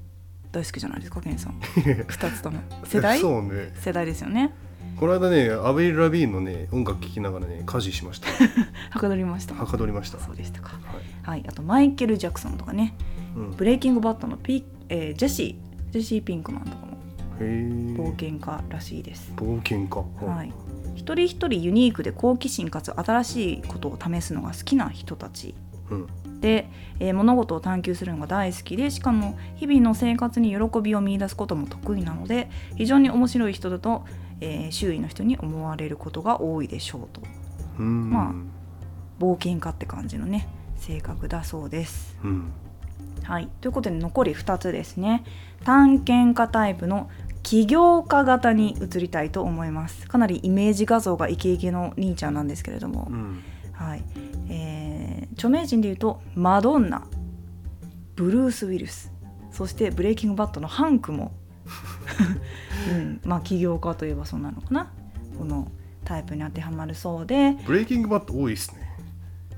[0.53, 1.53] 大好きじゃないですかケンさん。
[1.61, 2.61] 2つとも。
[2.85, 3.19] 世代？
[3.21, 3.75] そうね。
[3.75, 4.55] 世代ですよね。
[4.99, 8.29] この間ねアベリル・ラビーンのね音楽聴きながらね家事しました。
[8.91, 9.55] はかどりました。
[9.55, 10.19] はかどりました。
[10.19, 10.79] そうでしたか。
[11.25, 11.43] はい。
[11.43, 11.45] はい。
[11.47, 12.95] あとマイケル・ジャクソンとかね。
[13.37, 16.97] うん、ブレイキングバットのピ、えージェシージェシー・ピンクマンとかも
[17.39, 20.27] 冒険家らしいです、冒険家。
[20.27, 20.53] はい。
[20.95, 25.55] 一人一人ユニークで好奇心かつ新しいことを試すのが好きな人たち。
[25.91, 26.41] うん。
[26.41, 26.69] で、
[26.99, 34.05] えー物事を探求するのが大好きでしかも日々の生活に喜びを見出すことも得意なので非常に面白い人だと、
[34.41, 37.21] えー周囲の人に思われることが多いでしょうと。
[37.79, 38.11] うん。
[38.11, 38.35] ま
[39.19, 42.19] 冒険家って感じのね性格だそうです。
[42.25, 42.53] うん
[43.27, 45.25] はい、ということで残り2つですね。
[45.65, 47.11] 探検家タイプの
[47.43, 50.07] 起業家型に移りたいと思います。
[50.07, 53.43] かなりイメージ画像がイケイケの兄ちゃんなんですけれども、うん。
[53.73, 54.03] はい。
[54.49, 55.07] えー
[55.37, 57.07] 著名人でいうとマドンナ
[58.17, 59.13] ブルース・ウィルス
[59.53, 61.33] そしてブレイキングバットのハンクも、
[62.93, 64.93] うん、まあ起業家といえばそうなのかな。
[65.39, 65.69] この
[66.05, 67.57] タイプに当てはまるそうで。
[67.65, 68.86] ブレイキングバット多いっすね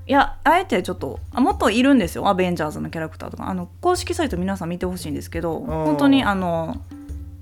[0.09, 2.27] いやあえてちょっとあもっといるんですよ。
[2.27, 3.47] アベンジャーズのキャラクターとか。
[3.47, 6.81] あの公式サイト皆さん見てほしいんですけど本当にあの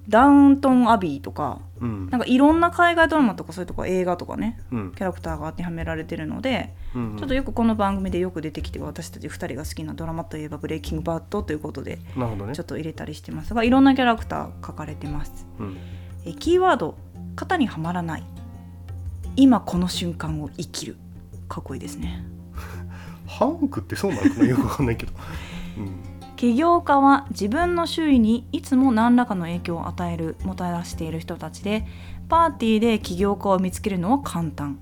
[0.09, 2.09] ダウントン・アビーとかうん。
[2.09, 4.91] なんかいろんな海外ドラマとかそういうとこ映画とかねうん。
[4.91, 12.53] キャラクターが当てはめられてるので、うんちょっとよくこの番組でよく出てきて私たち2人が好きなドラマといえば「ブレイキングバット」ということでなるほどね。
[12.53, 15.47] ちょっと入れたりしてますがいろんなキャラクター書かれてます。
[15.57, 15.77] うん。
[16.25, 16.97] えキーワード
[17.37, 18.23] 「型にはまらない」
[19.37, 20.97] 「今この瞬間を生きる」
[21.47, 22.36] かっこいいですね。
[23.37, 24.45] ハンクってそうなのかな？
[24.47, 25.13] よくわかんないけど。
[25.77, 25.91] うん。
[26.35, 31.87] 起業家は自分の周囲にいつも何らかの影響を与えるもたらしている人たちで
[32.29, 34.79] パーティーで起業家を見つけるのは簡単。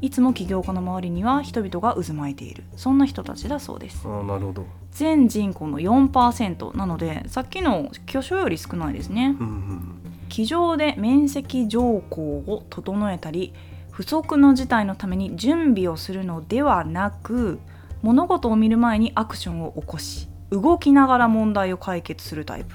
[0.00, 2.64] いつも起業家の周りには人々が渦巻いている。
[2.76, 4.06] そんな人たちだそうです。
[4.06, 4.66] ああなるほど。
[4.90, 9.36] 全人口の4%なのでさっきの巨匠より少ないですね。
[9.38, 9.98] うんうん
[10.32, 13.52] 机上で面積条項を整えたり
[13.90, 17.60] 不測の事態のために準備をするのではなく
[18.02, 22.74] 物事を見る前にアクションを起こし動きながら問題を解決するタイプ。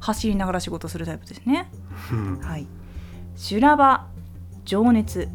[0.00, 1.70] 走りながら仕事するタイプですね。
[2.12, 2.40] うん。
[2.40, 2.66] はい。
[3.36, 4.06] 修羅場
[4.64, 5.28] 情熱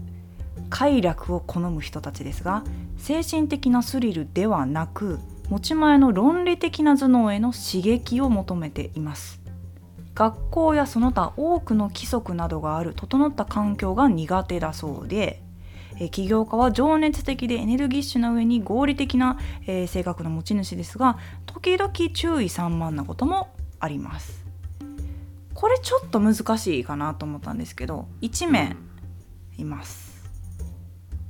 [0.70, 2.64] 快楽を好む人たちですが
[2.98, 5.20] 精神的なスリルではなく
[5.50, 9.42] 持ち前の論理的な頭脳への刺激を求めています。
[10.16, 15.44] 学校やその他多くの規則などがある整った環境が苦手だそうで
[15.98, 19.38] えー起業家は情熱的でエネルギッシュな上に合理的な、
[19.68, 24.46] えー性格の持ち主ですが時々注意散漫なこともあります。
[25.54, 28.76] これちょっと難しいかなと思ったんですけど1名
[29.58, 30.30] います、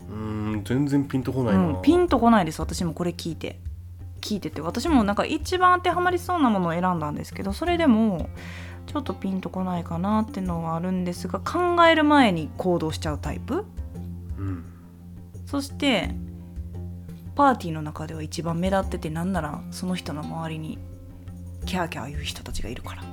[0.09, 2.59] うん全然ピンとこないな、うん、ピンとこないです。
[2.59, 3.59] 私もこれ聞いて。
[4.21, 4.61] 聞いてて。
[4.61, 8.29] 私もなんか一番当てはまりそうなものを選んだんですけどそれでも
[8.87, 13.65] ちょっとピンとこないかなっていうのはあるんですが考える前に行動しちゃうタイプ
[14.37, 14.65] うん。
[15.45, 16.09] そして
[17.35, 20.79] パーティーの中では一番目立っててなんならその人の周りに
[21.65, 23.03] キャーキャー言う人たちがいるから。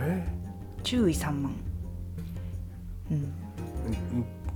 [0.00, 0.26] え
[0.82, 1.50] 注意散漫。
[3.10, 3.32] うん。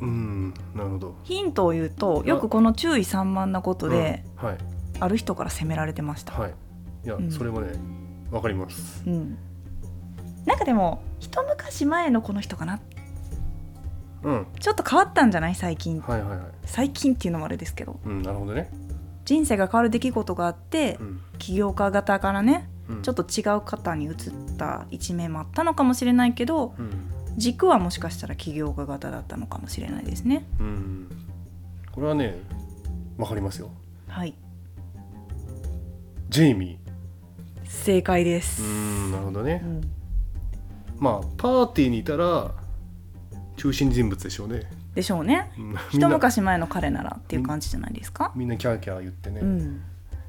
[0.00, 1.14] うんうんなるほど。
[1.22, 4.58] ヒントを言うとよくこの注意散漫なことで、うんはい。
[5.00, 6.54] ある人から責められてました、はい。
[7.04, 7.30] いや、うん。
[7.30, 7.72] それはね
[8.30, 9.02] わかります。
[9.06, 9.36] うん、
[10.46, 12.80] なんかでも一昔前のこの人かな
[14.22, 14.46] うん。
[14.60, 15.54] ちょっと変わったんじゃない？
[15.54, 16.00] 最近。
[16.00, 16.40] はいはいはい。
[16.64, 17.98] 最近っていうのもあれですけど。
[18.04, 18.70] うんなるほどね。
[19.24, 21.20] 人生が変わる出来事があってうん。
[21.38, 23.02] 起業家型からねうん。
[23.02, 24.14] ちょっと違う方に移っ
[24.58, 26.90] た一面もあったのかもしれないけどうん。
[27.36, 30.44] 軸はもしかしたら起業家型だったのかもしれないですね。
[30.60, 31.08] うん。
[31.92, 32.40] これはね
[33.16, 33.70] わかりますよ。
[34.08, 34.34] はい。
[36.28, 36.78] ジェイミ
[37.64, 38.62] 正解です。
[38.62, 39.62] ーう、んなるほどね。
[39.64, 39.80] うん。
[40.98, 42.50] まあパーティーにいたら
[43.56, 44.62] 中心人物でしょうね。
[44.94, 45.50] でしょうね。
[45.90, 46.08] 一な。
[46.08, 48.32] 昔前の彼ならっていう感じじゃないですか？
[48.34, 49.82] みんなキャーキャー言ってね、うん。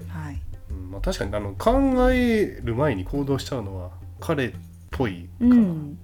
[0.07, 0.41] はい。
[0.69, 0.91] うん。
[0.91, 4.53] まあ、確かにあの考える前に行動しちゃうのは彼
[4.91, 5.97] ぽいか、うん。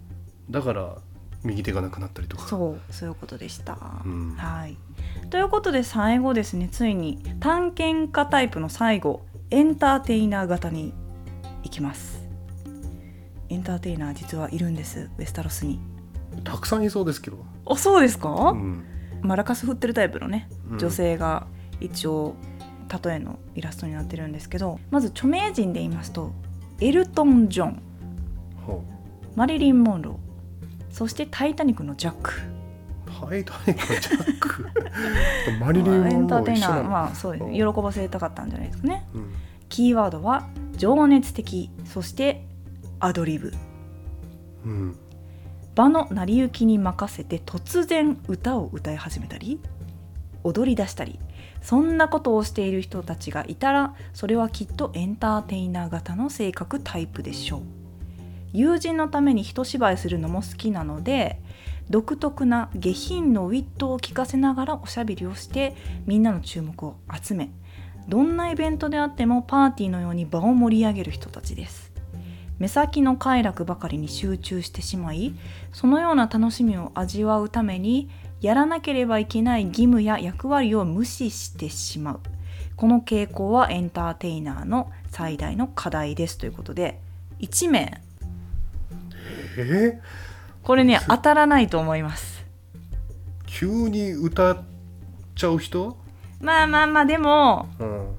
[0.50, 0.98] だから
[1.44, 2.48] 右手がなくなったりとか。
[2.48, 4.36] そうそういうことでした、うん。
[4.36, 4.78] はい。
[5.30, 10.94] ということで最後ですねついに探検家タイプの最後エンターテイナー型に
[11.64, 12.20] 行きます。
[13.50, 15.80] エンターテイナー実はいるんですウェスタロスに
[16.44, 18.84] たくさんいそうですけど、あそうですか、うん。
[19.22, 20.78] マラカス振ってるタイプのねうん。
[20.78, 21.48] 女性が
[21.80, 22.36] 一応
[23.04, 26.32] 例えのイラストになってるんですけどまず著名人で言いますと
[26.82, 27.82] エルトン・ジョン
[28.66, 28.84] ほ
[29.36, 32.32] マリリン・モンローそして「タイタニック」のジャック。
[32.32, 34.66] うタイタニックのジャック？
[35.64, 36.84] マリリン・まあエンターモンローテイナー。
[36.84, 39.08] まあそうですね喜ばせたかったんじゃないですかね。
[39.14, 39.34] うん。
[39.70, 42.48] キーワードは情熱的そして
[43.00, 43.54] アドリブ。
[44.66, 44.98] うん
[45.80, 49.62] 場の成り行きに任せて突然歌を歌い始めたり
[50.44, 51.18] 踊り出したり
[51.62, 57.62] そんなことをしている人たちがいたらそれはきっとエンターテイナー型の性格タイプでしょう。
[58.52, 61.40] 友人のために一芝居するのも好きなので
[61.90, 67.52] 独特な下品のウィットを聞かせながらおしゃべりをしてみんなの注目を集め
[68.10, 71.89] どんなイベントであってもパーティーのように場を盛り上げる人たちです。
[72.60, 75.34] 目先の快楽ばかりに集中してしまい
[75.72, 78.10] そのような楽しみを味わうために
[78.42, 82.20] やらなければいけない義務や役割を無視してしまう。
[82.76, 87.02] この傾向はエンターテイナーの最大の課題ですということで。
[87.40, 88.02] 1名。
[89.58, 90.00] え？
[90.64, 92.46] これね当たらないと思います。
[93.46, 94.64] 急に歌っ
[95.36, 95.98] ちゃう人、
[96.40, 98.16] まあまあまあでもうん。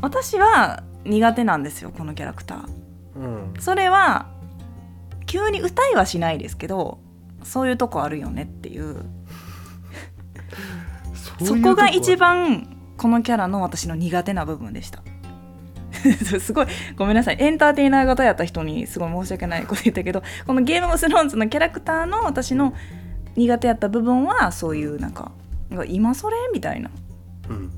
[0.00, 2.66] 私は苦手なんですよこのキャラクター。
[2.66, 2.79] うん、
[3.58, 4.26] それは
[5.26, 6.98] 急に歌いはしないですけど
[7.42, 8.96] そういうとこあるよねっていう。
[11.44, 15.02] そこが一番このキャラの私の苦手な部分でした。
[16.40, 16.66] すごい
[16.96, 17.36] ごめんなさい。
[17.38, 22.74] エンターテイナー型やった人にすごい申し訳ないこと言ったけどこのゲームオブスローンズのキャラクターの私の
[23.36, 25.32] 苦手やった部分はそういうなんか
[25.86, 26.90] 今それみたいな、
[27.48, 27.70] うん。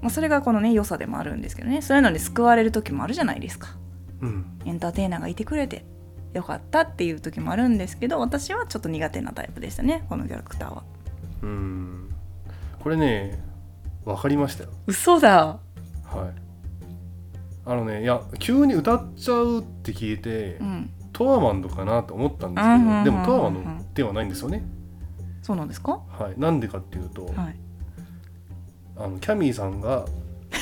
[0.00, 1.82] まあ、それがこのね良さでもあるんですけどね。
[1.82, 3.68] そういうのに救われる時もあるじゃないですか。
[3.82, 3.87] うん
[4.64, 5.84] エンターテイナーがいてくれて
[6.34, 10.82] よかったっていう時もあるんですけど私はちょっと苦手なタイプでしたねこのキャラクターは。
[11.42, 12.14] うん。
[12.80, 13.42] これね
[14.04, 14.70] 分かりましたよ。
[14.86, 15.58] 嘘だ。
[16.04, 16.40] はい。
[17.66, 20.90] あのねいや急に歌っちゃうって聞いて、うん。
[21.12, 24.62] トワマンドかなと思ったんですうんうんうんうんけどでもトワマンドではないんですよね。
[25.42, 26.00] そうなんですか？
[26.08, 26.40] はい。
[26.40, 27.56] なんでかっていうと、はい。
[28.96, 30.04] あのキャミーさんが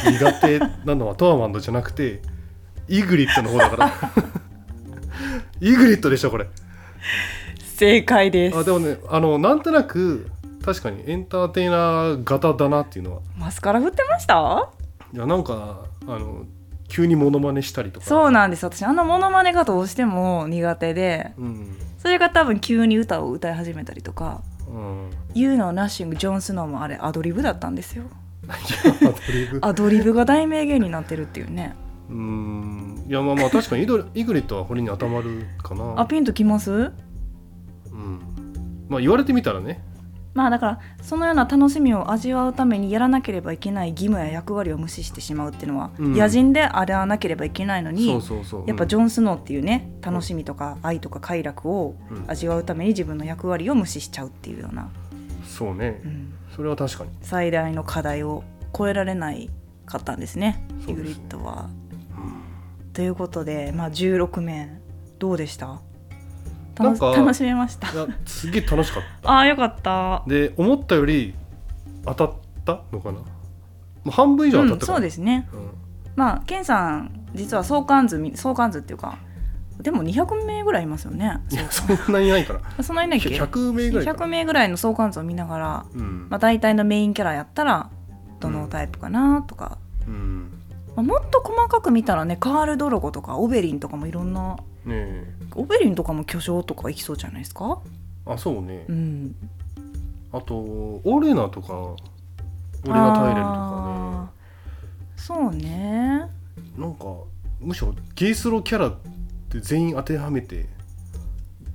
[0.05, 2.23] 苦手なのはトワマンドじゃなくて
[2.89, 3.93] イグリットの方だから。
[5.61, 6.47] イグリットでしょこれ。
[7.76, 8.59] 正解です。
[8.59, 10.30] あでもねあのなんとなく
[10.64, 13.20] 確かにエンターテイナー型だなっていうのは。
[13.37, 14.68] マスカラ振ってました？
[15.12, 16.45] いやなんかあの
[16.89, 18.07] 急にモノマネしたりとか。
[18.07, 18.64] そうなんです。
[18.64, 21.32] 私あのモノマネがどうしても苦手で。
[21.39, 21.76] うん。
[21.99, 24.43] それが多分急に歌を歌い始めたりとか。
[24.68, 28.05] うん「You know Nothing」ジョン・スノーもあれアドリブだったんですよ。
[28.45, 28.49] い
[29.05, 29.59] やアドリブ。
[29.62, 31.74] アドリブが大名言になってるっていうね
[32.09, 33.05] うん。
[33.09, 36.01] いやまあまあ確かにイドイグリットはこれに当たまるかな。
[36.01, 36.71] あピンときます？
[36.71, 36.75] う
[37.95, 38.21] ん。
[38.89, 39.83] まあ言われてみたらね。
[40.35, 46.15] まあだからそのような楽しみを味わうためにやらなければいけない義務や役割を無視してしまうっていうのは、うん。
[46.15, 48.65] 野人であらなければいけないのにそうそうそう。
[48.67, 52.25] やっぱジョン・スノーっていうね楽しみとか愛とか快楽をうん。
[52.29, 54.91] 味わうために自分の役割を無視しちゃうっていうような、
[55.47, 56.03] そうね。
[56.05, 56.35] うん。
[56.55, 57.11] それは確かに。
[57.23, 58.45] 最大の課題を
[58.77, 59.49] 超えられない
[59.87, 61.71] かったんですねイグそうですリッドは。
[62.97, 64.81] ということで、まあ、16名
[65.19, 65.83] どうでした？
[66.79, 67.89] 楽なんか楽しめました。
[68.25, 69.83] すげえ楽しかっああよかった。
[69.83, 71.35] たで思ったより
[72.07, 72.33] 当たっ
[72.65, 73.19] たのかな？
[73.19, 73.25] も
[74.07, 74.97] う半分以上当たうん、ったかな？
[74.97, 75.47] そうですね。
[75.53, 75.71] うん。
[76.17, 79.19] まあケンさん実は相関図み相関図っていうか
[79.79, 81.39] でも200名ぐらいいますよね
[81.71, 82.83] そんなにないから。
[82.83, 86.29] そんなにいない っけ？100名ぐらいか100名ぐらいの相関図を見ながら、うん。
[86.31, 87.91] まあ、大体のメインキャラやったら
[88.41, 89.77] どのタイプかなとか、
[90.07, 90.56] うん
[90.97, 95.35] まあ、もっと細かく見たらねカール・ドロゴとかオベリンとかもいろんなねえ。
[95.55, 97.79] オベリンとかも巨匠とかいきそうじゃないですか？
[98.25, 98.85] あそうね。
[98.89, 99.37] うん。
[100.33, 101.97] あとオーレナとかオ
[102.85, 105.59] レナ・タイレルとかあーそうね。
[106.21, 106.27] ね
[106.79, 107.05] なんか
[107.61, 108.97] むしろゲイスローキャラっ
[109.51, 110.67] て全員当てはめて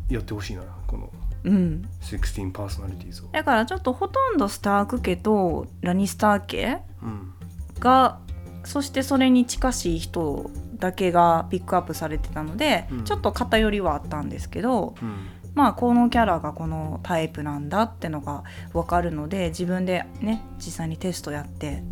[0.09, 1.09] やってほしいなこの
[1.43, 1.87] うん。
[2.01, 3.27] 16パーソナリティーズを。
[3.31, 7.33] だからちょっとほとんどスターク家とラニスター家うん。
[7.79, 8.19] が
[8.63, 13.03] そしてそれに近しい人だけがピックアップされてたので、うん。
[13.05, 15.27] ちょっと偏りはあったんですけどうん。
[15.53, 21.83] まあこのキャラがこのタイプなんだってのが分かるので自分でね実際にテストやって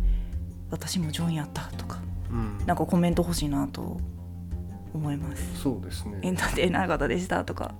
[0.70, 1.98] 私もジョンやったとか
[2.30, 2.66] うん。
[2.66, 4.00] なんかコメント欲しいなと
[4.92, 5.60] 思います。
[5.62, 6.18] そうですね。
[6.22, 7.74] エンターテイナー方でしたとか。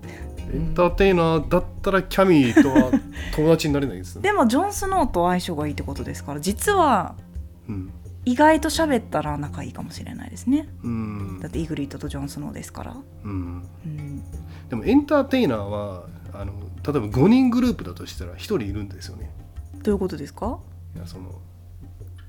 [0.52, 2.90] エンターテイナーだったらキャミーとは
[3.34, 4.22] 友達になれないですね。
[4.28, 7.14] でもジョン・スノーと相性がいいってことですから実は
[7.68, 7.92] うん
[8.30, 10.68] 意外と喋ったら仲いいかもしれないですね。
[10.84, 11.40] うん。
[11.40, 13.64] だってイグリッドとジョン・スノーですから、うん。
[13.84, 14.22] うん、
[14.68, 19.30] でもエンターテイナーはあの例えば5人グループだとしたら1人いるんですよね。
[19.82, 20.58] どういうことですか？
[20.94, 21.40] いやその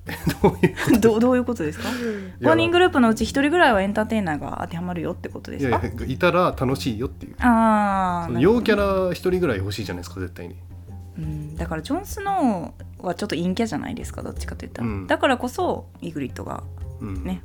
[0.41, 1.87] どういうどうどういうことですか？
[1.89, 1.91] い
[2.39, 5.77] や5人グループのうち1人ぐらいはエンターテイナーが当てはまるよってことですか？
[5.77, 7.35] いやいやいたら楽しいよっていう。
[7.39, 10.55] ああその陽キャラ1人ぐらい欲しいじゃないですか絶対に
[11.21, 15.07] うん、だからジョン・スノーはちょっと陰キャじゃないですかどっちかといったら、うん。
[15.07, 16.63] だからこそイグリッドが
[16.99, 17.23] うん。
[17.23, 17.43] ね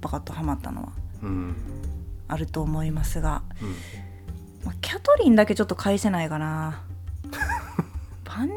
[0.00, 0.92] バカッとハマったのは
[1.22, 1.56] うん。
[2.28, 3.68] あると思いますが、うん。
[4.64, 6.84] まあ、キャトリンだけちょっと返せないかな。
[8.24, 8.54] 万人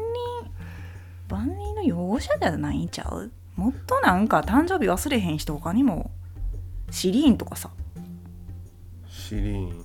[1.28, 3.32] 万人の擁護者じゃないんちゃう？
[3.56, 6.10] もっとなんか誕生日忘れへん人他にも
[6.90, 7.70] シリーンとかさ。
[9.08, 9.83] シリーン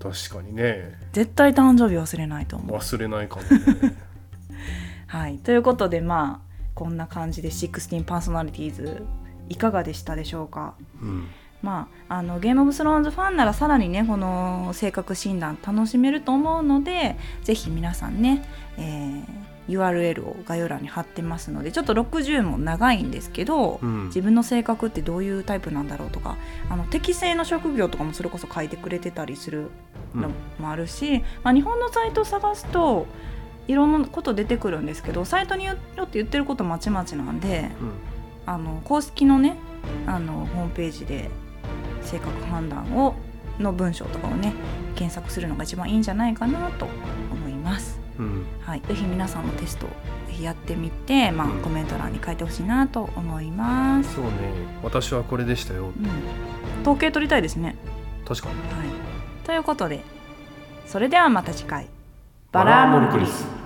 [0.00, 0.98] 確かにね。
[1.12, 2.76] 絶対誕生日忘れないと思う。
[2.76, 3.96] 忘れないかもね。
[5.06, 9.02] はい、ということでまあこんな感じで16パーソナリティーズ
[9.48, 10.74] いかがでしたでしょうか？
[11.00, 11.28] うん。
[11.60, 18.44] まあ、あのゲームオブスローンズファンならさらにねこの性格診断楽しめると思うのでぜひ皆さんね、
[18.76, 26.36] えー URL を概要欄に貼ってますのでちょっと60も長いんですけど、うん自分の性格ってどういうタイプなんだろうとか
[26.70, 29.70] あの適正の職業とかもそれこそ書いてくれてたりする
[30.14, 33.06] のもあるし、まあ、日本のサイトを探すと
[33.66, 37.70] いろんなこと出てくるんですけどサイトによって言ってることまちまちなんで
[38.46, 39.56] あの公式のね
[40.06, 41.28] あのホームページで
[42.02, 43.14] 性格判断を
[43.58, 44.54] の文章とかをね
[44.94, 46.86] 検索するのが一番いいんじゃないかなと
[47.30, 47.97] 思います。
[48.64, 54.14] はい、ぜひ皆さんもテストをぜひやってみて、まあ、コメント欄に書いてほしいなと思います。
[54.14, 54.30] そうね。
[54.82, 55.86] 私はこれでしたよ。
[55.86, 57.76] うん、統計取りたいですね。
[58.26, 58.54] 確かに。
[58.54, 58.88] はい、
[59.44, 60.02] ということで
[60.86, 61.88] それではまた次回。
[62.50, 63.57] バラーモルクリス